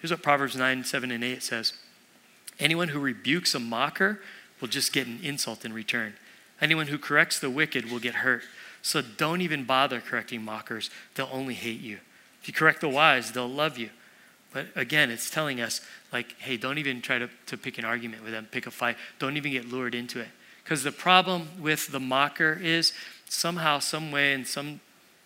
[0.00, 1.72] Here's what Proverbs 9, 7, and 8 says
[2.60, 4.20] Anyone who rebukes a mocker
[4.60, 6.14] will just get an insult in return.
[6.64, 8.42] Anyone who corrects the wicked will get hurt.
[8.80, 11.98] So don't even bother correcting mockers, they'll only hate you.
[12.40, 13.90] If you correct the wise, they'll love you.
[14.50, 18.22] But again, it's telling us, like, hey, don't even try to, to pick an argument
[18.22, 18.96] with them, pick a fight.
[19.18, 20.28] Don't even get lured into it.
[20.62, 22.94] Because the problem with the mocker is
[23.28, 24.80] somehow, some way, in some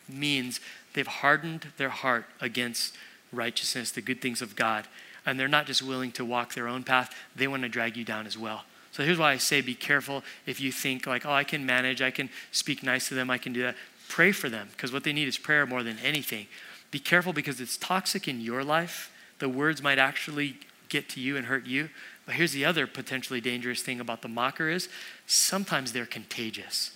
[0.08, 0.58] means,
[0.94, 2.96] they've hardened their heart against
[3.32, 4.88] righteousness, the good things of God.
[5.24, 8.04] And they're not just willing to walk their own path, they want to drag you
[8.04, 8.64] down as well.
[8.92, 12.02] So here's why I say be careful if you think, like, oh, I can manage,
[12.02, 13.76] I can speak nice to them, I can do that.
[14.08, 16.46] Pray for them, because what they need is prayer more than anything.
[16.90, 19.12] Be careful because it's toxic in your life.
[19.38, 20.56] The words might actually
[20.88, 21.90] get to you and hurt you.
[22.24, 24.88] But here's the other potentially dangerous thing about the mocker is
[25.26, 26.92] sometimes they're contagious.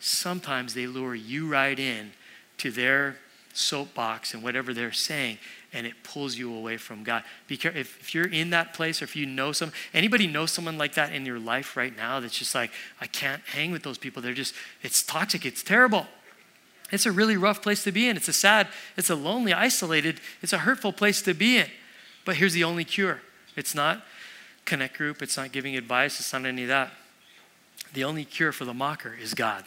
[0.00, 2.12] Sometimes they lure you right in
[2.58, 3.16] to their
[3.52, 5.38] soapbox and whatever they're saying,
[5.72, 7.24] and it pulls you away from God.
[7.46, 10.46] Be careful if, if you're in that place, or if you know some anybody know
[10.46, 13.82] someone like that in your life right now that's just like, I can't hang with
[13.82, 14.20] those people.
[14.20, 16.06] They're just, it's toxic, it's terrible.
[16.90, 18.18] It's a really rough place to be in.
[18.18, 21.68] It's a sad, it's a lonely, isolated, it's a hurtful place to be in.
[22.24, 23.20] But here's the only cure
[23.56, 24.02] it's not
[24.64, 26.90] connect group, it's not giving advice, it's not any of that.
[27.94, 29.64] The only cure for the mocker is God.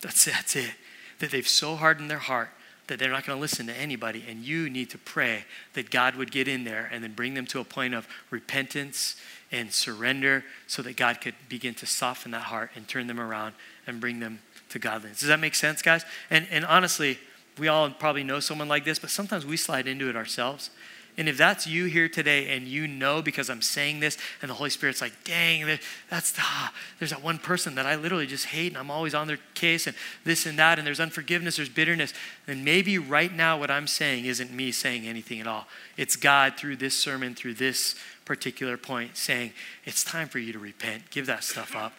[0.00, 0.24] That's.
[0.24, 0.72] That's it.
[1.20, 2.50] That they've so hardened their heart
[2.86, 4.24] that they're not going to listen to anybody.
[4.28, 7.46] And you need to pray that God would get in there and then bring them
[7.46, 9.16] to a point of repentance
[9.50, 13.54] and surrender so that God could begin to soften that heart and turn them around
[13.86, 15.20] and bring them to godliness.
[15.20, 16.04] Does that make sense, guys?
[16.30, 17.18] And, and honestly,
[17.58, 20.70] we all probably know someone like this, but sometimes we slide into it ourselves.
[21.16, 24.54] And if that's you here today and you know because I'm saying this and the
[24.54, 25.78] Holy Spirit's like, dang,
[26.10, 29.28] that's, ah, there's that one person that I literally just hate and I'm always on
[29.28, 32.12] their case and this and that and there's unforgiveness, there's bitterness,
[32.46, 35.68] then maybe right now what I'm saying isn't me saying anything at all.
[35.96, 39.52] It's God through this sermon, through this particular point saying,
[39.84, 41.10] it's time for you to repent.
[41.10, 41.92] Give that stuff up.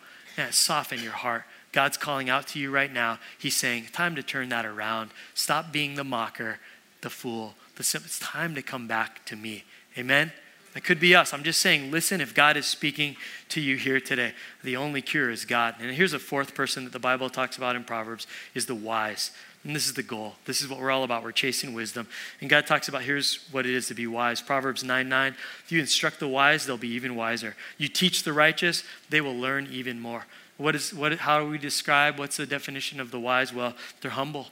[0.51, 1.45] Soften your heart.
[1.71, 3.19] God's calling out to you right now.
[3.37, 5.11] He's saying, time to turn that around.
[5.33, 6.59] Stop being the mocker,
[6.99, 9.63] the fool it's time to come back to me.
[9.97, 10.31] Amen?
[10.73, 11.33] That could be us.
[11.33, 13.15] I'm just saying, listen, if God is speaking
[13.49, 15.75] to you here today, the only cure is God.
[15.79, 19.31] And here's a fourth person that the Bible talks about in Proverbs is the wise.
[19.63, 20.35] And this is the goal.
[20.45, 21.23] This is what we're all about.
[21.23, 22.07] We're chasing wisdom.
[22.41, 24.41] And God talks about here's what it is to be wise.
[24.41, 25.35] Proverbs 9 9.
[25.63, 27.55] If you instruct the wise, they'll be even wiser.
[27.77, 30.25] You teach the righteous, they will learn even more.
[30.57, 33.53] What is what how do we describe what's the definition of the wise?
[33.53, 34.47] Well, they're humble,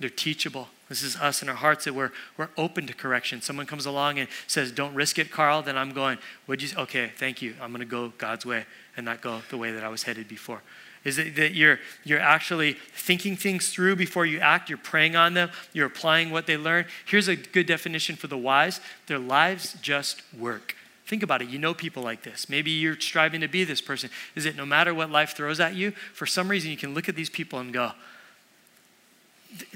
[0.00, 3.40] they're teachable, this is us in our hearts that we're, we're open to correction.
[3.40, 5.62] Someone comes along and says, Don't risk it, Carl.
[5.62, 6.76] Then I'm going, Would you?
[6.76, 7.54] Okay, thank you.
[7.62, 8.64] I'm going to go God's way
[8.96, 10.62] and not go the way that I was headed before.
[11.04, 14.68] Is it that you're, you're actually thinking things through before you act?
[14.68, 16.86] You're praying on them, you're applying what they learn.
[17.06, 20.74] Here's a good definition for the wise their lives just work.
[21.06, 21.48] Think about it.
[21.48, 22.48] You know people like this.
[22.48, 24.10] Maybe you're striving to be this person.
[24.34, 27.08] Is it no matter what life throws at you, for some reason you can look
[27.08, 27.92] at these people and go,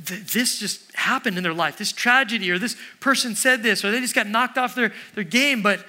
[0.04, 3.90] th- this just happened in their life, this tragedy, or this person said this, or
[3.90, 5.84] they just got knocked off their, their game, but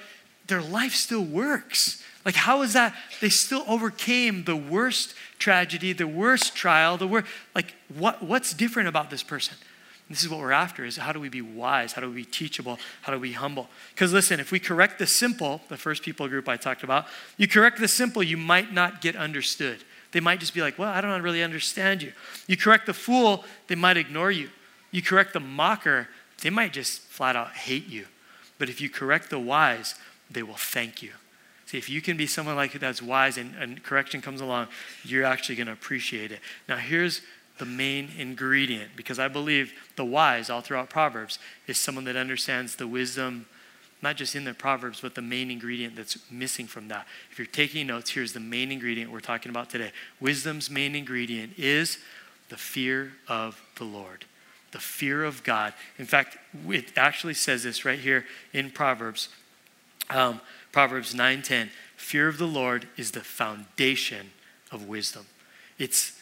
[0.46, 2.02] their life still works.
[2.24, 2.94] Like, how is that?
[3.20, 7.26] They still overcame the worst tragedy, the worst trial, the worst.
[7.54, 9.56] Like, what, what's different about this person?
[10.08, 11.92] This is what we're after is how do we be wise?
[11.92, 12.78] How do we be teachable?
[13.02, 13.68] How do we be humble?
[13.94, 17.48] Because listen, if we correct the simple, the first people group I talked about, you
[17.48, 19.82] correct the simple, you might not get understood.
[20.12, 22.12] They might just be like, well, I don't really understand you.
[22.46, 24.50] You correct the fool, they might ignore you.
[24.90, 26.08] You correct the mocker,
[26.42, 28.06] they might just flat out hate you.
[28.58, 29.94] But if you correct the wise,
[30.30, 31.10] they will thank you.
[31.66, 34.68] See, if you can be someone like that's wise and, and correction comes along,
[35.04, 36.40] you're actually going to appreciate it.
[36.68, 37.22] Now, here's
[37.58, 42.76] the main ingredient because I believe the wise, all throughout Proverbs, is someone that understands
[42.76, 43.46] the wisdom
[44.02, 47.06] not just in the Proverbs, but the main ingredient that's missing from that.
[47.30, 49.92] If you're taking notes, here's the main ingredient we're talking about today.
[50.20, 51.98] Wisdom's main ingredient is
[52.48, 54.24] the fear of the Lord,
[54.72, 55.72] the fear of God.
[55.98, 56.36] In fact,
[56.68, 59.28] it actually says this right here in Proverbs,
[60.10, 60.40] um,
[60.72, 61.70] Proverbs 9:10.
[61.96, 64.32] Fear of the Lord is the foundation
[64.70, 65.26] of wisdom.
[65.78, 66.12] It's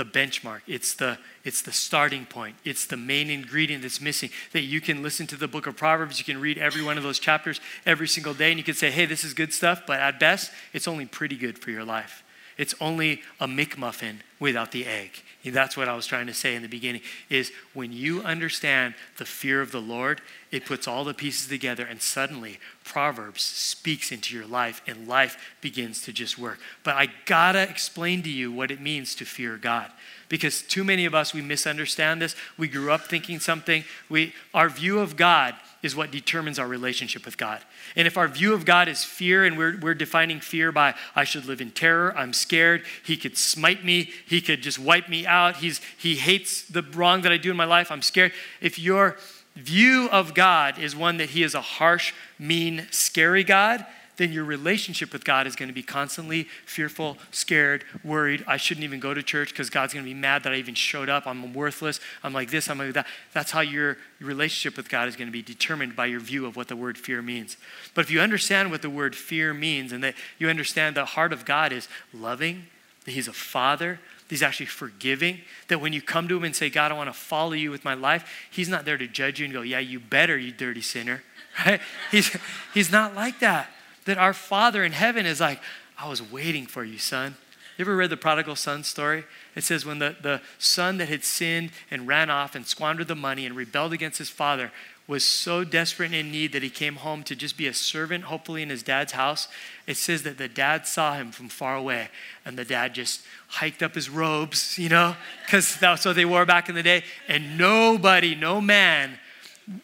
[0.00, 0.62] the benchmark.
[0.66, 2.56] It's the, it's the starting point.
[2.64, 4.30] It's the main ingredient that's missing.
[4.52, 7.02] That you can listen to the book of Proverbs, you can read every one of
[7.02, 10.00] those chapters every single day, and you can say, hey, this is good stuff, but
[10.00, 12.22] at best, it's only pretty good for your life.
[12.60, 15.22] It's only a McMuffin without the egg.
[15.42, 19.24] That's what I was trying to say in the beginning is when you understand the
[19.24, 20.20] fear of the Lord,
[20.50, 25.38] it puts all the pieces together and suddenly Proverbs speaks into your life and life
[25.62, 26.58] begins to just work.
[26.84, 29.90] But I got to explain to you what it means to fear God
[30.28, 32.36] because too many of us we misunderstand this.
[32.58, 33.84] We grew up thinking something.
[34.10, 37.60] We our view of God is what determines our relationship with God.
[37.96, 41.24] And if our view of God is fear, and we're, we're defining fear by, I
[41.24, 45.26] should live in terror, I'm scared, he could smite me, he could just wipe me
[45.26, 48.32] out, He's, he hates the wrong that I do in my life, I'm scared.
[48.60, 49.16] If your
[49.56, 53.84] view of God is one that he is a harsh, mean, scary God,
[54.20, 58.44] then your relationship with God is going to be constantly fearful, scared, worried.
[58.46, 60.74] I shouldn't even go to church because God's going to be mad that I even
[60.74, 61.26] showed up.
[61.26, 62.00] I'm worthless.
[62.22, 63.06] I'm like this, I'm like that.
[63.32, 66.54] That's how your, relationship with God is going to be determined by your view of
[66.54, 67.56] what the word fear means.
[67.94, 71.32] But if you understand what the word fear means and that you understand the heart
[71.32, 72.66] of God is loving,
[73.06, 75.40] that He's a father, He's actually forgiving.
[75.68, 77.86] That when you come to Him and say, God, I want to follow you with
[77.86, 80.82] my life, He's not there to judge you and go, Yeah, you better, you dirty
[80.82, 81.22] sinner.
[81.66, 81.80] Right?
[82.12, 82.36] He's,
[82.72, 83.70] he's not like that
[84.04, 85.60] that our Father in heaven is like,
[85.98, 87.36] I was waiting for you, son.
[87.76, 89.24] You ever read the prodigal son story?
[89.56, 93.14] It says when the, the son that had sinned and ran off and squandered the
[93.14, 94.70] money and rebelled against his father
[95.06, 98.24] was so desperate and in need that he came home to just be a servant,
[98.24, 99.48] hopefully in his dad's house.
[99.86, 102.10] It says that the dad saw him from far away
[102.44, 106.46] and the dad just hiked up his robes, you know, because that's what they wore
[106.46, 107.02] back in the day.
[107.26, 109.18] And nobody, no man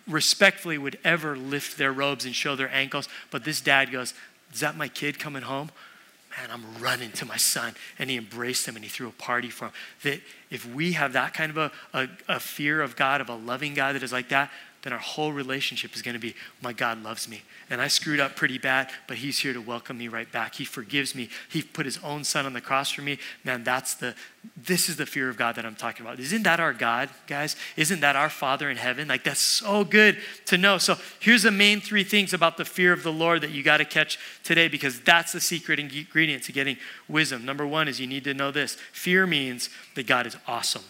[0.08, 3.08] respectfully would ever lift their robes and show their ankles.
[3.30, 4.14] But this dad goes,
[4.52, 5.70] Is that my kid coming home?
[6.38, 7.74] Man, I'm running to my son.
[7.98, 9.72] And he embraced him and he threw a party for him.
[10.02, 10.20] That
[10.50, 13.74] if we have that kind of a, a, a fear of God, of a loving
[13.74, 14.50] God that is like that,
[14.86, 17.42] then our whole relationship is going to be, my God loves me.
[17.70, 20.54] And I screwed up pretty bad, but He's here to welcome me right back.
[20.54, 21.28] He forgives me.
[21.50, 23.18] He put His own Son on the cross for me.
[23.42, 24.14] Man, that's the,
[24.56, 26.20] this is the fear of God that I'm talking about.
[26.20, 27.56] Isn't that our God, guys?
[27.76, 29.08] Isn't that our Father in heaven?
[29.08, 30.78] Like, that's so good to know.
[30.78, 33.78] So, here's the main three things about the fear of the Lord that you got
[33.78, 36.76] to catch today because that's the secret ingredient to getting
[37.08, 37.44] wisdom.
[37.44, 40.84] Number one is you need to know this fear means that God is awesome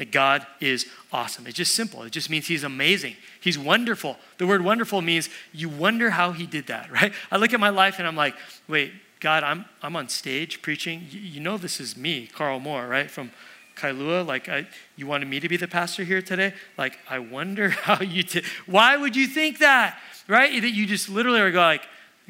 [0.00, 1.46] that God is awesome.
[1.46, 2.04] It's just simple.
[2.04, 3.16] It just means He's amazing.
[3.38, 4.16] He's wonderful.
[4.38, 7.12] The word wonderful means you wonder how He did that, right?
[7.30, 8.34] I look at my life and I'm like,
[8.66, 11.06] wait, God, I'm, I'm on stage preaching.
[11.10, 13.10] You, you know, this is me, Carl Moore, right?
[13.10, 13.30] From
[13.76, 14.26] Kailua.
[14.26, 16.54] Like, I, you wanted me to be the pastor here today?
[16.78, 18.46] Like, I wonder how you did.
[18.64, 20.62] Why would you think that, right?
[20.62, 21.82] That you just literally are like,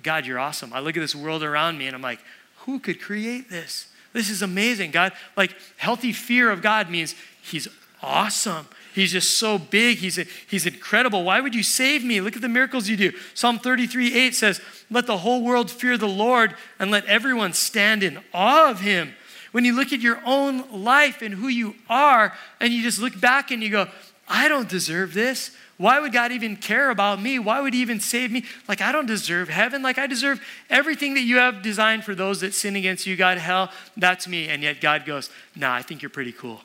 [0.02, 0.72] God, you're awesome.
[0.72, 2.18] I look at this world around me and I'm like,
[2.66, 3.86] who could create this?
[4.12, 5.12] This is amazing, God.
[5.36, 7.14] Like, healthy fear of God means
[7.50, 7.68] He's
[8.02, 8.66] awesome.
[8.94, 9.98] He's just so big.
[9.98, 10.16] He's,
[10.48, 11.24] he's incredible.
[11.24, 12.20] Why would you save me?
[12.20, 13.12] Look at the miracles you do.
[13.34, 14.60] Psalm 33 8 says,
[14.90, 19.14] Let the whole world fear the Lord and let everyone stand in awe of him.
[19.52, 23.20] When you look at your own life and who you are, and you just look
[23.20, 23.88] back and you go,
[24.28, 25.56] I don't deserve this.
[25.76, 27.38] Why would God even care about me?
[27.38, 28.44] Why would He even save me?
[28.68, 29.82] Like, I don't deserve heaven.
[29.82, 33.38] Like, I deserve everything that you have designed for those that sin against you, God.
[33.38, 34.48] Hell, that's me.
[34.48, 36.60] And yet God goes, Nah, I think you're pretty cool.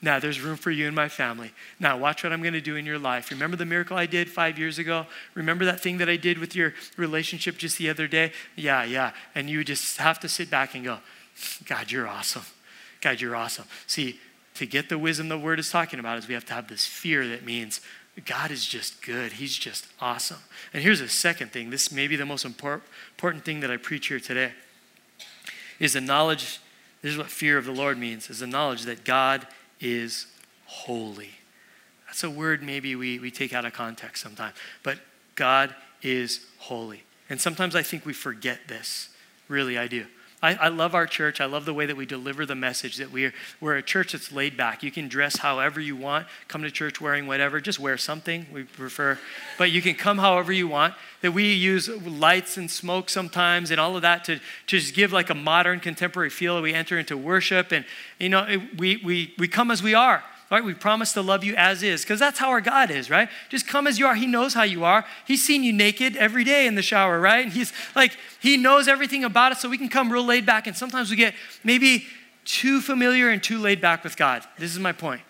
[0.00, 1.52] Now, there's room for you and my family.
[1.80, 3.30] Now, watch what I'm going to do in your life.
[3.30, 5.06] Remember the miracle I did five years ago?
[5.34, 8.32] Remember that thing that I did with your relationship just the other day?
[8.54, 9.12] Yeah, yeah.
[9.34, 10.98] And you just have to sit back and go,
[11.66, 12.44] God, you're awesome.
[13.00, 13.64] God, you're awesome.
[13.88, 14.20] See,
[14.54, 16.86] to get the wisdom the word is talking about is we have to have this
[16.86, 17.80] fear that means
[18.24, 19.32] God is just good.
[19.32, 20.38] He's just awesome.
[20.72, 21.70] And here's a second thing.
[21.70, 24.52] This may be the most important thing that I preach here today
[25.78, 26.60] is the knowledge,
[27.02, 29.46] this is what fear of the Lord means, is the knowledge that God
[29.80, 30.26] is
[30.66, 31.30] holy.
[32.06, 34.98] That's a word maybe we, we take out of context sometimes, but
[35.34, 37.04] God is holy.
[37.30, 39.10] And sometimes I think we forget this.
[39.48, 40.06] Really, I do.
[40.40, 41.40] I, I, love our church.
[41.40, 44.30] I love the way that we deliver the message that we're, we're a church that's
[44.30, 44.84] laid back.
[44.84, 48.62] You can dress however you want, come to church wearing whatever, just wear something, we
[48.62, 49.18] prefer.
[49.58, 50.94] But you can come however you want.
[51.22, 55.12] That we use lights and smoke sometimes and all of that to, to just give
[55.12, 56.62] like a modern contemporary feel.
[56.62, 57.84] We enter into worship and,
[58.20, 60.64] you know, it, we, we, we come as we are right?
[60.64, 63.28] We promise to love you as is, because that's how our God is, right?
[63.48, 64.14] Just come as you are.
[64.14, 65.04] He knows how you are.
[65.26, 67.44] He's seen you naked every day in the shower, right?
[67.44, 70.66] And he's like, He knows everything about it, so we can come real laid back.
[70.66, 71.34] And sometimes we get
[71.64, 72.06] maybe
[72.44, 74.42] too familiar and too laid back with God.
[74.58, 75.20] This is my point.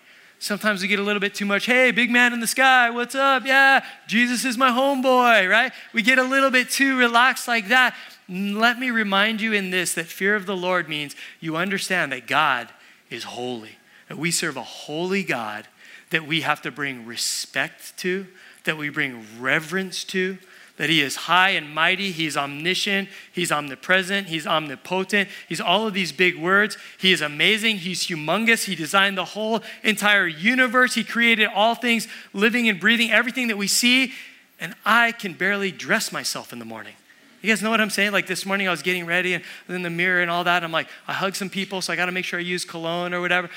[0.41, 3.17] Sometimes we get a little bit too much, hey, big man in the sky, what's
[3.17, 3.45] up?
[3.45, 5.73] Yeah, Jesus is my homeboy, right?
[5.93, 7.97] We get a little bit too relaxed like that.
[8.29, 12.29] Let me remind you in this that fear of the Lord means you understand that
[12.29, 12.69] God
[13.11, 13.79] is holy
[14.09, 15.67] that we serve a holy God
[16.11, 18.27] that we have to bring respect to,
[18.65, 20.39] that we bring reverence to,
[20.77, 25.95] that He is high and mighty, He's omniscient, He's omnipresent, He's omnipotent, He's all of
[25.95, 26.79] these big words.
[26.99, 32.09] He is amazing, He's humongous, He designed the whole entire universe, He created all things
[32.33, 34.13] living and breathing, everything that we see,
[34.61, 36.95] and I can barely dress myself in the morning.
[37.41, 38.13] You guys know what I'm saying?
[38.13, 40.65] Like this morning, I was getting ready and in the mirror and all that.
[40.65, 43.15] I'm like, I hug some people, so I got to make sure I use cologne
[43.15, 43.49] or whatever.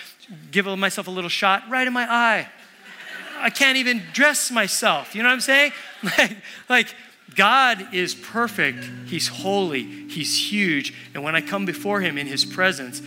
[0.52, 2.48] Give myself a little shot right in my eye.
[3.40, 5.16] I can't even dress myself.
[5.16, 5.72] You know what I'm saying?
[6.18, 6.96] Like, like
[7.36, 8.84] God is perfect.
[9.06, 9.84] He's holy.
[9.84, 10.94] He's huge.
[11.14, 13.02] And when I come before Him in His presence,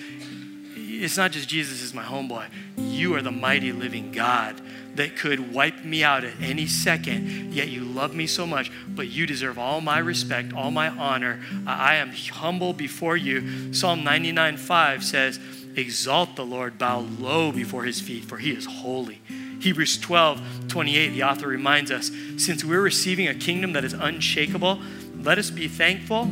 [1.04, 2.46] it's not just Jesus is my homeboy.
[2.76, 4.60] You are the mighty living God
[4.94, 9.08] that could wipe me out at any second, yet you love me so much, but
[9.08, 11.40] you deserve all my respect, all my honor.
[11.66, 13.74] I am humble before you.
[13.74, 15.38] Psalm 99 5 says,
[15.76, 19.20] Exalt the Lord, bow low before his feet, for he is holy.
[19.60, 24.80] Hebrews 12, 28, the author reminds us since we're receiving a kingdom that is unshakable,
[25.20, 26.30] let us be thankful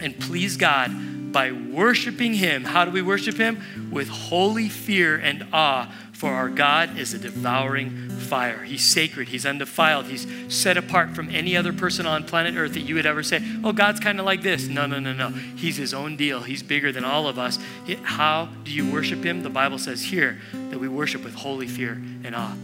[0.00, 0.90] and please God
[1.32, 2.64] by worshiping Him.
[2.64, 3.90] How do we worship Him?
[3.90, 8.62] With holy fear and awe, for our God is a devouring fire.
[8.62, 12.82] He's sacred, He's undefiled, He's set apart from any other person on planet Earth that
[12.82, 14.68] you would ever say, oh, God's kind of like this.
[14.68, 15.30] No, no, no, no.
[15.30, 17.58] He's His own deal, He's bigger than all of us.
[18.02, 19.42] How do you worship Him?
[19.42, 21.92] The Bible says here that we worship with holy fear
[22.24, 22.56] and awe.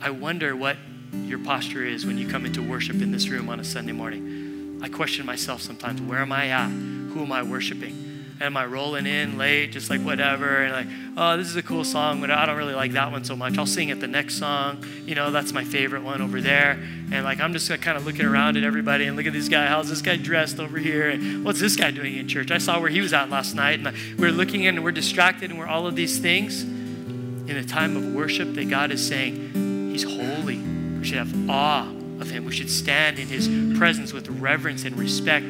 [0.00, 0.76] I wonder what
[1.12, 4.80] your posture is when you come into worship in this room on a Sunday morning.
[4.82, 6.70] I question myself sometimes where am I at?
[6.70, 8.11] Who am I worshiping?
[8.40, 10.62] Am I rolling in late, just like whatever?
[10.62, 13.24] And like, oh, this is a cool song, but I don't really like that one
[13.24, 13.58] so much.
[13.58, 14.84] I'll sing it the next song.
[15.04, 16.72] You know, that's my favorite one over there.
[17.12, 19.66] And like, I'm just kind of looking around at everybody and look at this guy.
[19.66, 21.10] How's this guy dressed over here?
[21.10, 22.50] And what's this guy doing in church?
[22.50, 23.80] I saw where he was at last night.
[23.80, 27.64] And we're looking in and we're distracted and we're all of these things in a
[27.64, 30.58] time of worship that God is saying, He's holy.
[30.58, 31.88] We should have awe
[32.20, 32.46] of Him.
[32.46, 35.44] We should stand in His presence with reverence and respect.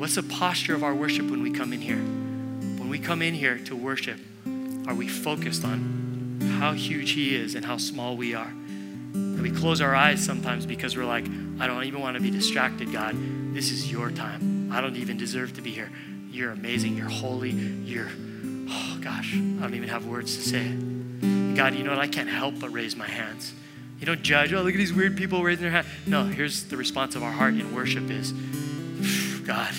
[0.00, 1.98] What's the posture of our worship when we come in here?
[1.98, 4.18] When we come in here to worship,
[4.86, 8.46] are we focused on how huge He is and how small we are?
[8.46, 11.26] And we close our eyes sometimes because we're like,
[11.58, 13.14] I don't even want to be distracted, God.
[13.52, 14.72] This is your time.
[14.72, 15.92] I don't even deserve to be here.
[16.30, 16.96] You're amazing.
[16.96, 17.50] You're holy.
[17.50, 18.08] You're,
[18.70, 21.56] oh gosh, I don't even have words to say it.
[21.56, 21.98] God, you know what?
[21.98, 23.52] I can't help but raise my hands.
[23.98, 25.86] You don't judge, oh, look at these weird people raising their hand.
[26.06, 28.32] No, here's the response of our heart in worship is,
[29.42, 29.74] God,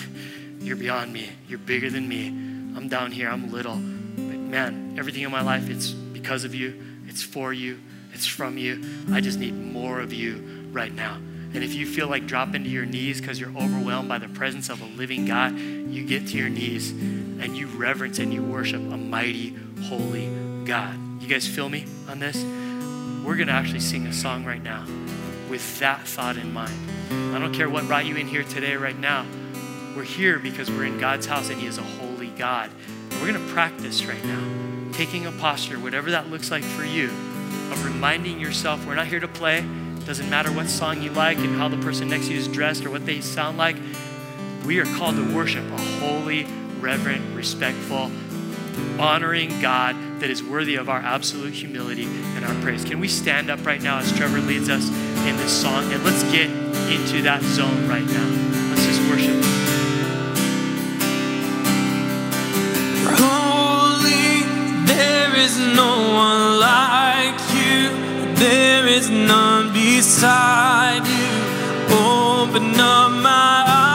[0.62, 1.30] you're beyond me.
[1.48, 2.28] You're bigger than me.
[2.28, 3.28] I'm down here.
[3.28, 3.74] I'm little.
[3.74, 6.80] But man, everything in my life, it's because of you.
[7.06, 7.80] It's for you.
[8.12, 8.82] It's from you.
[9.12, 11.18] I just need more of you right now.
[11.54, 14.70] And if you feel like dropping to your knees because you're overwhelmed by the presence
[14.70, 18.80] of a living God, you get to your knees and you reverence and you worship
[18.80, 20.30] a mighty, holy
[20.64, 20.98] God.
[21.20, 22.42] You guys feel me on this?
[23.24, 24.86] We're going to actually sing a song right now
[25.50, 26.72] with that thought in mind.
[27.34, 29.26] I don't care what brought you in here today, right now.
[29.94, 32.70] We're here because we're in God's house and He is a holy God.
[33.10, 34.42] And we're going to practice right now,
[34.92, 37.08] taking a posture, whatever that looks like for you,
[37.70, 39.64] of reminding yourself we're not here to play.
[40.06, 42.86] Doesn't matter what song you like and how the person next to you is dressed
[42.86, 43.76] or what they sound like.
[44.64, 46.46] We are called to worship a holy,
[46.80, 48.10] reverent, respectful,
[48.98, 52.84] honoring God that is worthy of our absolute humility and our praise.
[52.84, 55.92] Can we stand up right now as Trevor leads us in this song?
[55.92, 56.48] And let's get
[56.90, 58.51] into that zone right now.
[65.44, 67.88] Is no one like you,
[68.36, 71.30] there is none beside you.
[71.96, 73.91] Open up my eyes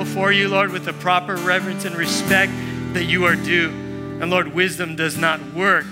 [0.00, 2.52] before you, Lord, with the proper reverence and respect
[2.94, 3.68] that you are due.
[3.68, 5.84] And Lord, wisdom does not work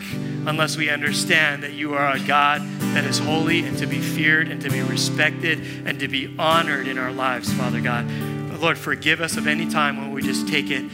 [0.46, 2.62] unless we understand that you are a God
[2.94, 6.88] that is holy and to be feared and to be respected and to be honored
[6.88, 8.10] in our lives, Father God.
[8.58, 10.90] Lord, forgive us of any time when we just take it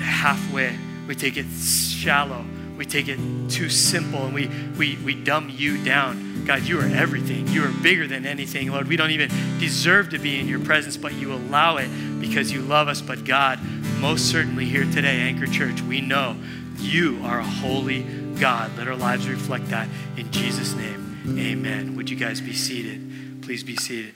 [0.00, 2.44] halfway, we take it shallow,
[2.76, 6.44] we take it too simple, and we, we, we dumb you down.
[6.44, 7.46] God, you are everything.
[7.48, 8.88] You are bigger than anything, Lord.
[8.88, 9.28] We don't even
[9.60, 11.90] deserve to be in your presence, but you allow it
[12.20, 13.00] because you love us.
[13.00, 13.60] But God,
[14.00, 16.36] most certainly here today, Anchor Church, we know
[16.78, 18.02] you are a holy
[18.38, 18.76] God.
[18.76, 19.88] Let our lives reflect that.
[20.16, 21.96] In Jesus' name, amen.
[21.96, 23.42] Would you guys be seated?
[23.42, 24.14] Please be seated.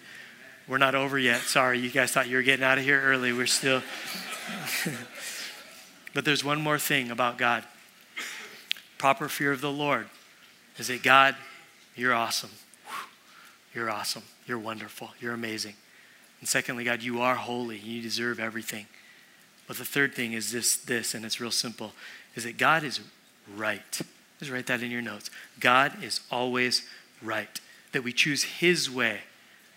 [0.69, 1.41] We're not over yet.
[1.41, 3.33] Sorry, you guys thought you were getting out of here early.
[3.33, 3.83] We're still.
[6.15, 7.65] but there's one more thing about God
[9.03, 10.07] proper fear of the Lord
[10.79, 11.35] is that God,
[11.97, 12.51] you're awesome.
[13.75, 14.23] You're awesome.
[14.47, 15.11] You're wonderful.
[15.19, 15.75] You're amazing.
[16.43, 17.79] And secondly, God, you are holy.
[17.79, 18.87] You deserve everything.
[19.69, 21.93] But the third thing is this, this, and it's real simple,
[22.35, 22.99] is that God is
[23.57, 24.01] right.
[24.41, 25.31] Just write that in your notes.
[25.61, 26.83] God is always
[27.23, 27.61] right.
[27.93, 29.21] That we choose His way,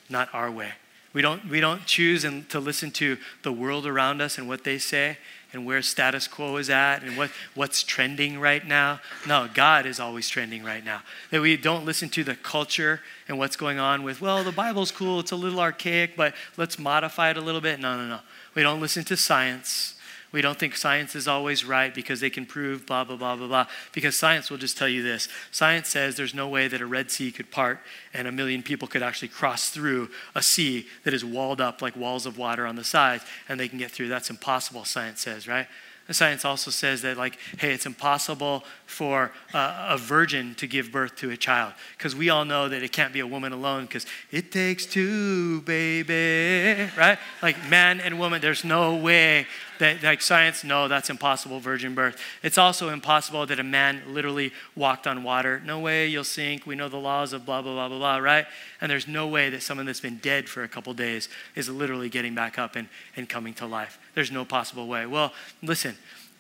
[0.09, 0.71] not our way.
[1.13, 4.63] We don't, we don't choose and to listen to the world around us and what
[4.63, 5.19] they say
[5.55, 8.99] and where status quo is at and what, what's trending right now.
[9.25, 11.01] No, God is always trending right now.
[11.31, 14.91] That we don't listen to the culture and what's going on with, well, the Bible's
[14.91, 17.79] cool, it's a little archaic, but let's modify it a little bit.
[17.79, 18.19] No, no, no.
[18.53, 19.94] We don't listen to science.
[20.35, 23.47] We don't think science is always right because they can prove blah, blah, blah, blah,
[23.47, 23.67] blah.
[23.93, 27.09] Because science will just tell you this science says there's no way that a Red
[27.09, 27.79] Sea could part
[28.13, 31.95] and a million people could actually cross through a sea that is walled up like
[31.95, 34.09] walls of water on the sides and they can get through.
[34.09, 35.67] That's impossible, science says, right?
[36.13, 41.31] science also says that, like, hey, it's impossible for a virgin to give birth to
[41.31, 44.51] a child because we all know that it can't be a woman alone because it
[44.51, 47.17] takes two, baby, right?
[47.41, 49.47] Like, man and woman, there's no way
[49.79, 52.19] that, like, science, no, that's impossible, virgin birth.
[52.43, 55.61] It's also impossible that a man literally walked on water.
[55.65, 56.65] No way you'll sink.
[56.65, 58.45] We know the laws of blah, blah, blah, blah, blah, right?
[58.81, 62.09] And there's no way that someone that's been dead for a couple days is literally
[62.09, 63.99] getting back up and, and coming to life.
[64.13, 65.05] There's no possible way.
[65.05, 65.95] Well, listen,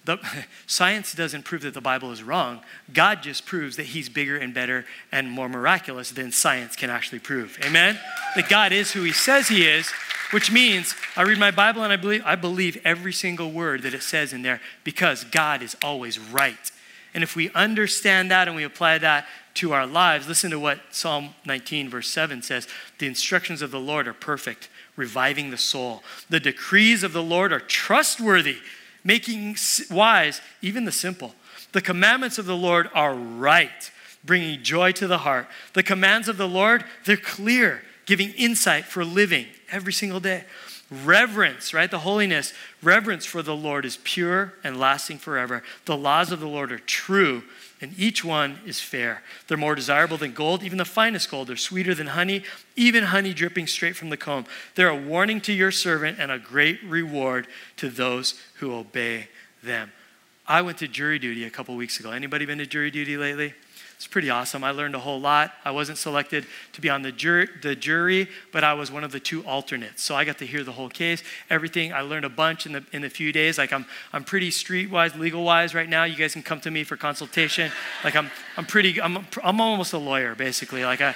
[0.05, 0.19] the,
[0.67, 2.61] science doesn't prove that the Bible is wrong.
[2.93, 7.19] God just proves that He's bigger and better and more miraculous than science can actually
[7.19, 7.57] prove.
[7.63, 7.99] Amen?
[8.35, 9.91] That God is who He says He is,
[10.31, 13.93] which means I read my Bible and I believe, I believe every single word that
[13.93, 16.71] it says in there because God is always right.
[17.13, 20.79] And if we understand that and we apply that to our lives, listen to what
[20.91, 22.67] Psalm 19, verse 7 says
[22.99, 24.67] The instructions of the Lord are perfect,
[24.97, 26.03] reviving the soul.
[26.29, 28.57] The decrees of the Lord are trustworthy,
[29.03, 29.55] making
[29.89, 31.35] wise even the simple.
[31.71, 33.91] The commandments of the Lord are right,
[34.25, 35.47] bringing joy to the heart.
[35.73, 40.45] The commands of the Lord, they're clear, giving insight for living every single day.
[40.89, 41.91] Reverence, right?
[41.91, 45.63] The holiness, reverence for the Lord is pure and lasting forever.
[45.85, 47.43] The laws of the Lord are true,
[47.81, 49.21] and each one is fair.
[49.47, 51.49] They're more desirable than gold, even the finest gold.
[51.49, 52.43] They're sweeter than honey,
[52.75, 54.45] even honey dripping straight from the comb.
[54.75, 57.47] They're a warning to your servant and a great reward
[57.77, 59.27] to those who obey
[59.61, 59.91] them.
[60.47, 62.11] I went to jury duty a couple weeks ago.
[62.11, 63.55] Anybody been to jury duty lately?
[63.95, 64.63] It's pretty awesome.
[64.63, 65.53] I learned a whole lot.
[65.63, 69.11] I wasn't selected to be on the, jur- the jury, but I was one of
[69.11, 70.03] the two alternates.
[70.03, 71.93] So I got to hear the whole case, everything.
[71.93, 73.57] I learned a bunch in the, in the few days.
[73.57, 76.03] Like I'm, I'm pretty streetwise, legal-wise right now.
[76.03, 77.71] You guys can come to me for consultation.
[78.03, 80.83] Like I'm, I'm pretty, I'm, I'm almost a lawyer, basically.
[80.83, 81.15] Like I,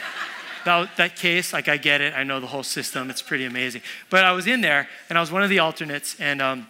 [0.65, 2.13] that, that case, like I get it.
[2.13, 3.09] I know the whole system.
[3.09, 3.81] It's pretty amazing.
[4.09, 6.67] But I was in there, and I was one of the alternates, and um,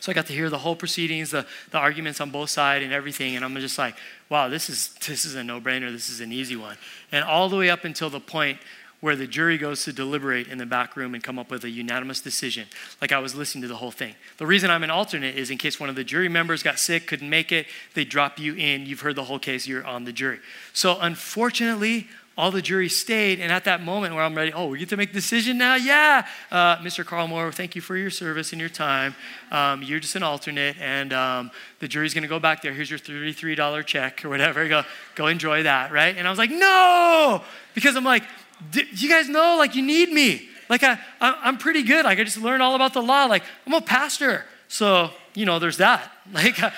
[0.00, 2.92] so I got to hear the whole proceedings, the, the arguments on both sides and
[2.92, 3.36] everything.
[3.36, 3.94] And I'm just like,
[4.32, 5.92] wow, this is, this is a no brainer.
[5.92, 6.78] This is an easy one.
[7.12, 8.58] And all the way up until the point
[9.00, 11.68] where the jury goes to deliberate in the back room and come up with a
[11.68, 12.66] unanimous decision.
[13.02, 14.14] Like I was listening to the whole thing.
[14.38, 17.06] The reason I'm an alternate is in case one of the jury members got sick,
[17.06, 18.86] couldn't make it, they drop you in.
[18.86, 20.38] You've heard the whole case, you're on the jury.
[20.72, 22.06] So unfortunately,
[22.36, 23.40] all the jury stayed.
[23.40, 25.74] And at that moment where I'm ready, oh, we get to make decision now?
[25.74, 26.26] Yeah.
[26.50, 27.04] Uh, Mr.
[27.04, 29.14] Carl Moore, thank you for your service and your time.
[29.50, 32.72] Um, you're just an alternate, and um, the jury's going to go back there.
[32.72, 34.66] Here's your $33 check or whatever.
[34.68, 36.16] Go, go enjoy that, right?
[36.16, 37.42] And I was like, no,
[37.74, 38.24] because I'm like,
[38.72, 40.48] you guys know, like, you need me.
[40.68, 42.04] Like, I, I'm pretty good.
[42.04, 43.26] Like, I just learned all about the law.
[43.26, 44.46] Like, I'm a pastor.
[44.68, 46.10] So, you know, there's that.
[46.32, 46.70] Like, uh,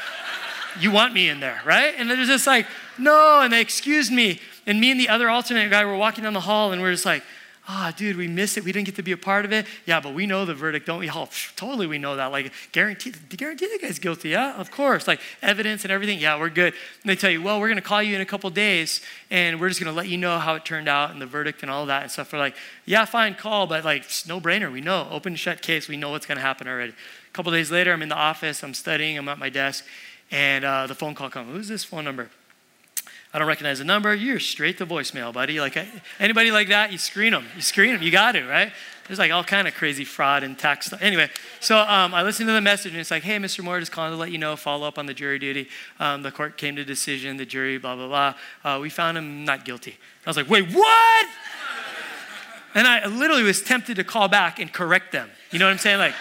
[0.80, 1.94] you want me in there, right?
[1.96, 2.66] And they're just like,
[2.98, 3.42] no.
[3.42, 4.40] And they excused me.
[4.66, 7.04] And me and the other alternate guy were walking down the hall, and we're just
[7.04, 7.22] like,
[7.66, 8.64] ah, oh, dude, we missed it.
[8.64, 9.66] We didn't get to be a part of it.
[9.86, 11.10] Yeah, but we know the verdict, don't we?
[11.10, 12.26] Oh, totally, we know that.
[12.26, 14.30] Like, guarantee, guarantee the guy's guilty.
[14.30, 15.08] Yeah, of course.
[15.08, 16.18] Like, evidence and everything.
[16.18, 16.74] Yeah, we're good.
[17.02, 19.00] And they tell you, well, we're going to call you in a couple days,
[19.30, 21.62] and we're just going to let you know how it turned out and the verdict
[21.62, 22.32] and all that and stuff.
[22.32, 24.70] We're like, yeah, fine, call, but like, no brainer.
[24.70, 25.88] We know, open shut case.
[25.88, 26.92] We know what's going to happen already.
[26.92, 28.62] A couple days later, I'm in the office.
[28.62, 29.16] I'm studying.
[29.16, 29.84] I'm at my desk,
[30.30, 31.50] and uh, the phone call comes.
[31.50, 32.28] Who's this phone number?
[33.34, 34.14] I don't recognize the number.
[34.14, 35.58] You're straight to voicemail, buddy.
[35.58, 35.76] Like
[36.20, 37.46] anybody like that, you screen them.
[37.56, 38.00] You screen them.
[38.00, 38.70] You got to, right?
[39.08, 41.02] There's like all kind of crazy fraud and tax stuff.
[41.02, 41.28] Anyway,
[41.58, 43.64] so um, I listened to the message and it's like, hey, Mr.
[43.64, 45.68] Moore, just calling to let you know, follow up on the jury duty.
[45.98, 48.34] Um, the court came to decision, the jury, blah, blah, blah.
[48.64, 49.98] Uh, we found him not guilty.
[50.24, 51.26] I was like, wait, what?
[52.76, 55.28] And I literally was tempted to call back and correct them.
[55.50, 55.98] You know what I'm saying?
[55.98, 56.14] Like,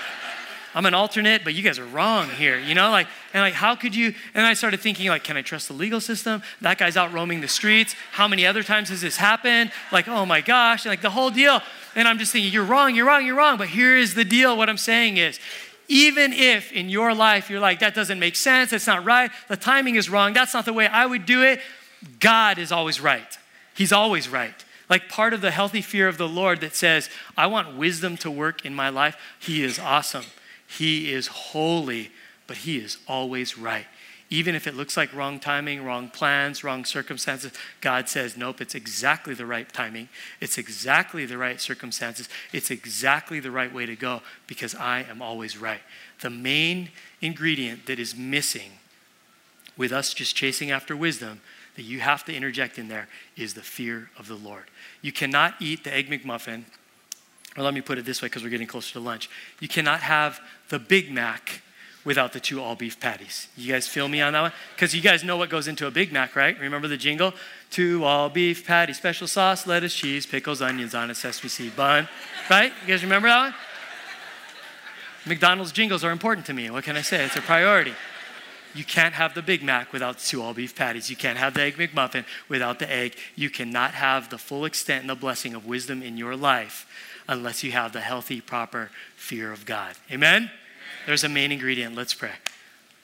[0.75, 2.89] I'm an alternate, but you guys are wrong here, you know?
[2.89, 4.13] Like, and like, how could you?
[4.33, 6.41] And I started thinking, like, can I trust the legal system?
[6.61, 7.95] That guy's out roaming the streets.
[8.11, 9.71] How many other times has this happened?
[9.91, 11.61] Like, oh my gosh, and like the whole deal.
[11.95, 13.57] And I'm just thinking, you're wrong, you're wrong, you're wrong.
[13.57, 14.57] But here is the deal.
[14.57, 15.39] What I'm saying is,
[15.87, 19.57] even if in your life you're like, that doesn't make sense, that's not right, the
[19.57, 21.59] timing is wrong, that's not the way I would do it,
[22.19, 23.37] God is always right.
[23.75, 24.53] He's always right.
[24.89, 28.31] Like part of the healthy fear of the Lord that says, I want wisdom to
[28.31, 30.25] work in my life, He is awesome.
[30.77, 32.11] He is holy,
[32.47, 33.85] but He is always right.
[34.29, 37.51] Even if it looks like wrong timing, wrong plans, wrong circumstances,
[37.81, 40.09] God says, nope, it's exactly the right timing.
[40.39, 42.27] It's exactly the right circumstances.
[42.51, 45.81] It's exactly the right way to go because I am always right.
[46.21, 46.89] The main
[47.21, 48.71] ingredient that is missing
[49.77, 51.41] with us just chasing after wisdom
[51.75, 53.07] that you have to interject in there
[53.37, 54.65] is the fear of the Lord.
[55.03, 56.63] You cannot eat the Egg McMuffin
[57.55, 59.29] or let me put it this way because we're getting closer to lunch.
[59.59, 60.41] You cannot have
[60.73, 61.61] the Big Mac
[62.03, 63.47] without the two all beef patties.
[63.55, 64.51] You guys feel me on that one?
[64.73, 66.59] Because you guys know what goes into a Big Mac, right?
[66.59, 67.31] Remember the jingle?
[67.69, 72.09] Two all beef patty, special sauce, lettuce, cheese, pickles, onions on a sesame seed bun,
[72.49, 72.73] right?
[72.81, 73.53] You guys remember that one?
[75.27, 76.71] McDonald's jingles are important to me.
[76.71, 77.23] What can I say?
[77.23, 77.93] It's a priority.
[78.73, 81.07] You can't have the Big Mac without two all beef patties.
[81.07, 83.15] You can't have the Egg McMuffin without the egg.
[83.35, 86.87] You cannot have the full extent and the blessing of wisdom in your life
[87.27, 89.95] unless you have the healthy, proper fear of God.
[90.11, 90.49] Amen?
[91.05, 91.95] There's a main ingredient.
[91.95, 92.31] Let's pray.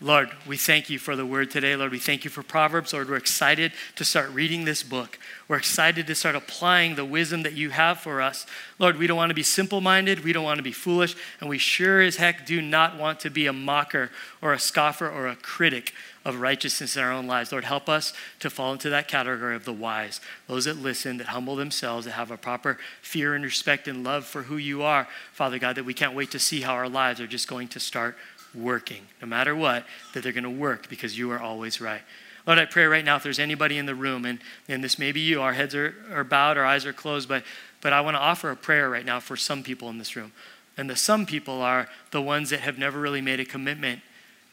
[0.01, 1.75] Lord, we thank you for the word today.
[1.75, 2.93] Lord, we thank you for Proverbs.
[2.93, 5.19] Lord, we're excited to start reading this book.
[5.49, 8.45] We're excited to start applying the wisdom that you have for us.
[8.77, 10.23] Lord, we don't want to be simple minded.
[10.23, 11.17] We don't want to be foolish.
[11.41, 14.09] And we sure as heck do not want to be a mocker
[14.41, 15.93] or a scoffer or a critic
[16.23, 17.51] of righteousness in our own lives.
[17.51, 21.27] Lord, help us to fall into that category of the wise, those that listen, that
[21.27, 25.09] humble themselves, that have a proper fear and respect and love for who you are,
[25.33, 27.81] Father God, that we can't wait to see how our lives are just going to
[27.81, 28.15] start
[28.53, 29.03] working.
[29.21, 32.01] No matter what, that they're going to work because you are always right.
[32.47, 35.11] Lord, I pray right now if there's anybody in the room, and, and this may
[35.11, 37.43] be you, our heads are, are bowed, our eyes are closed, but,
[37.81, 40.31] but I want to offer a prayer right now for some people in this room.
[40.77, 44.01] And the some people are the ones that have never really made a commitment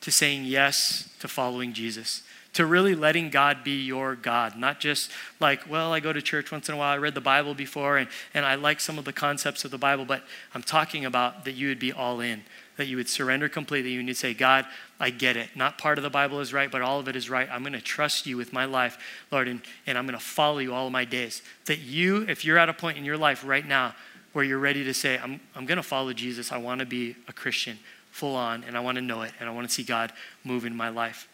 [0.01, 2.22] to saying yes to following Jesus,
[2.53, 6.51] to really letting God be your God, not just like, well, I go to church
[6.53, 9.05] once in a while, I read the Bible before, and, and I like some of
[9.05, 10.22] the concepts of the Bible, but
[10.55, 12.42] I'm talking about that you would be all in,
[12.77, 14.66] that you would surrender completely, and you'd say, God,
[15.01, 15.51] I get it.
[15.55, 17.49] Not part of the Bible is right, but all of it is right.
[17.51, 18.99] I'm going to trust you with my life,
[19.31, 21.43] Lord, and, and I'm going to follow you all of my days.
[21.66, 23.95] That you, if you're at a point in your life right now
[24.33, 27.16] where you're ready to say, I'm, I'm going to follow Jesus, I want to be
[27.29, 27.79] a Christian,
[28.11, 30.12] full on, and I want to know it, and I want to see God
[30.45, 31.29] move in my life.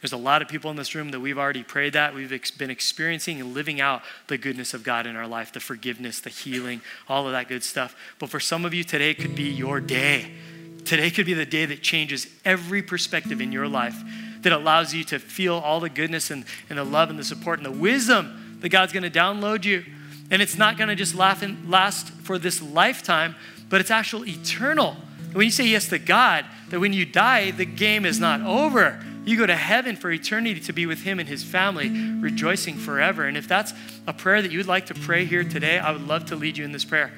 [0.00, 2.12] There's a lot of people in this room that we've already prayed that.
[2.12, 5.60] We've ex- been experiencing and living out the goodness of God in our life, the
[5.60, 7.94] forgiveness, the healing, all of that good stuff.
[8.18, 10.32] But for some of you, today could be your day.
[10.84, 14.00] Today could be the day that changes every perspective in your life,
[14.42, 17.58] that allows you to feel all the goodness and, and the love and the support
[17.58, 19.84] and the wisdom that God's going to download you.
[20.30, 23.34] And it's not going to just last for this lifetime,
[23.68, 24.96] but it's actual eternal
[25.32, 29.02] when you say yes to God, that when you die, the game is not over.
[29.24, 31.88] You go to heaven for eternity to be with Him and His family,
[32.20, 33.26] rejoicing forever.
[33.26, 33.72] And if that's
[34.06, 36.58] a prayer that you would like to pray here today, I would love to lead
[36.58, 37.12] you in this prayer.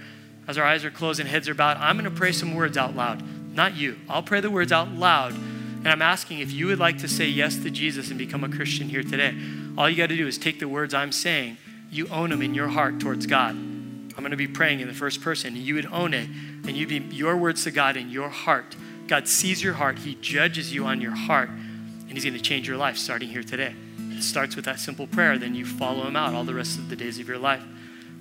[0.47, 2.77] As our eyes are closed and heads are bowed, I'm going to pray some words
[2.77, 3.23] out loud.
[3.55, 3.99] Not you.
[4.09, 5.33] I'll pray the words out loud.
[5.33, 8.49] And I'm asking if you would like to say yes to Jesus and become a
[8.49, 9.35] Christian here today.
[9.79, 11.59] All you got to do is take the words I'm saying,
[11.91, 13.51] you own them in your heart towards God.
[13.51, 16.29] I'm going to be praying in the first person, and you would own it
[16.67, 18.77] and you'd be your words to God in your heart.
[19.07, 22.67] God sees your heart, He judges you on your heart, and He's going to change
[22.67, 23.75] your life starting here today.
[24.11, 26.89] It starts with that simple prayer, then you follow Him out all the rest of
[26.89, 27.63] the days of your life.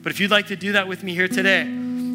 [0.01, 1.63] But if you'd like to do that with me here today,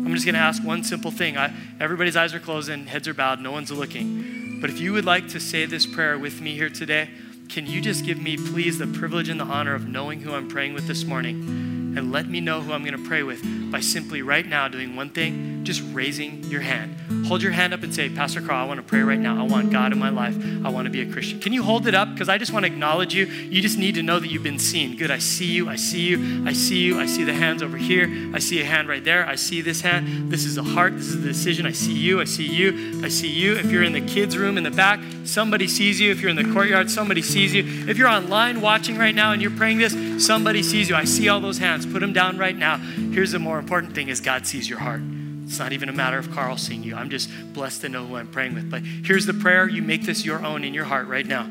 [0.09, 1.36] I'm just going to ask one simple thing.
[1.36, 4.59] I, everybody's eyes are closed and heads are bowed, no one's looking.
[4.61, 7.11] But if you would like to say this prayer with me here today,
[7.48, 10.48] can you just give me, please, the privilege and the honor of knowing who I'm
[10.48, 11.68] praying with this morning?
[11.96, 13.42] and let me know who I'm going to pray with
[13.72, 16.96] by simply right now doing one thing, just raising your hand.
[17.26, 19.38] Hold your hand up and say, Pastor Carl, I want to pray right now.
[19.38, 20.34] I want God in my life.
[20.64, 21.40] I want to be a Christian.
[21.40, 22.10] Can you hold it up?
[22.10, 23.26] Because I just want to acknowledge you.
[23.26, 24.96] You just need to know that you've been seen.
[24.96, 25.10] Good.
[25.10, 25.68] I see you.
[25.68, 26.46] I see you.
[26.46, 26.98] I see you.
[26.98, 28.08] I see the hands over here.
[28.32, 29.26] I see a hand right there.
[29.26, 30.32] I see this hand.
[30.32, 30.94] This is a heart.
[30.94, 31.66] This is the decision.
[31.66, 32.18] I see you.
[32.18, 33.02] I see you.
[33.04, 33.56] I see you.
[33.56, 36.10] If you're in the kids' room in the back, somebody sees you.
[36.10, 37.62] If you're in the courtyard, somebody sees you.
[37.86, 39.94] If you're online watching right now and you're praying this,
[40.24, 40.96] somebody sees you.
[40.96, 41.84] I see all those hands.
[41.84, 42.78] Put them down right now.
[42.78, 45.02] Here's the more important thing is God sees your heart.
[45.49, 46.94] It's not even a matter of Carl seeing you.
[46.94, 48.70] I'm just blessed to know who I'm praying with.
[48.70, 49.66] But here's the prayer.
[49.66, 51.51] You make this your own in your heart right now.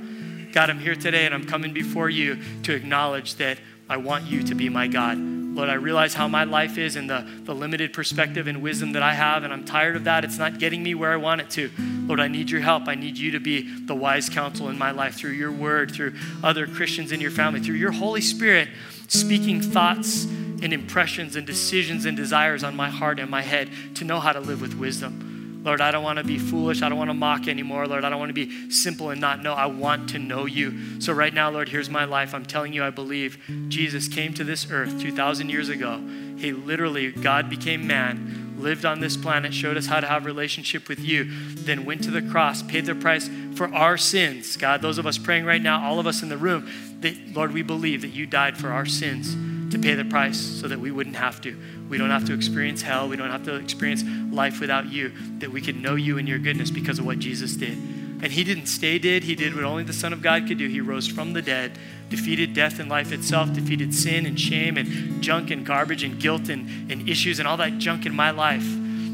[0.54, 3.58] God, I'm here today and I'm coming before you to acknowledge that
[3.90, 5.18] I want you to be my God.
[5.18, 9.02] Lord, I realize how my life is and the, the limited perspective and wisdom that
[9.02, 10.24] I have, and I'm tired of that.
[10.24, 11.72] It's not getting me where I want it to.
[12.06, 12.88] Lord, I need your help.
[12.88, 16.14] I need you to be the wise counsel in my life through your word, through
[16.44, 18.70] other Christians in your family, through your Holy Spirit
[19.08, 20.28] speaking thoughts
[20.62, 24.34] and impressions and decisions and desires on my heart and my head to know how
[24.34, 25.62] to live with wisdom.
[25.64, 26.82] Lord, I don't want to be foolish.
[26.82, 27.88] I don't want to mock anymore.
[27.88, 29.54] Lord, I don't want to be simple and not know.
[29.54, 31.02] I want to know you.
[31.02, 32.34] So, right now, Lord, here's my life.
[32.34, 33.38] I'm telling you, I believe
[33.68, 36.02] Jesus came to this earth 2,000 years ago.
[36.38, 40.88] He literally, God became man, lived on this planet, showed us how to have relationship
[40.88, 44.56] with you, then went to the cross, paid the price for our sins.
[44.56, 46.70] God, those of us praying right now, all of us in the room,
[47.02, 49.36] that, Lord, we believe that you died for our sins
[49.72, 51.58] to pay the price so that we wouldn't have to.
[51.90, 53.08] We don't have to experience hell.
[53.08, 56.40] We don't have to experience life without you, that we can know you and your
[56.40, 57.78] goodness because of what Jesus did.
[58.20, 59.24] And he didn't stay dead.
[59.24, 60.68] He did what only the Son of God could do.
[60.68, 61.78] He rose from the dead,
[62.10, 66.50] defeated death and life itself, defeated sin and shame and junk and garbage and guilt
[66.50, 68.66] and, and issues and all that junk in my life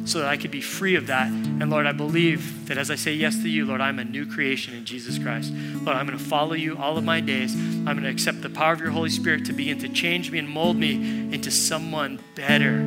[0.06, 1.28] so that I could be free of that.
[1.28, 4.26] And Lord, I believe that as I say yes to you, Lord, I'm a new
[4.26, 5.54] creation in Jesus Christ.
[5.54, 7.54] Lord, I'm going to follow you all of my days.
[7.56, 10.40] I'm going to accept the power of your Holy Spirit to begin to change me
[10.40, 10.94] and mold me
[11.34, 12.80] into someone better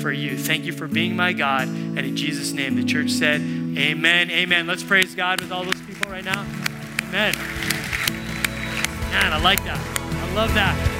[0.00, 0.38] for you.
[0.38, 1.68] Thank you for being my God.
[1.68, 4.30] And in Jesus' name, the church said, Amen.
[4.30, 4.66] Amen.
[4.66, 6.42] Let's praise God with all those people right now.
[7.08, 7.34] Amen.
[9.10, 9.78] Man, I like that.
[9.78, 10.99] I love that.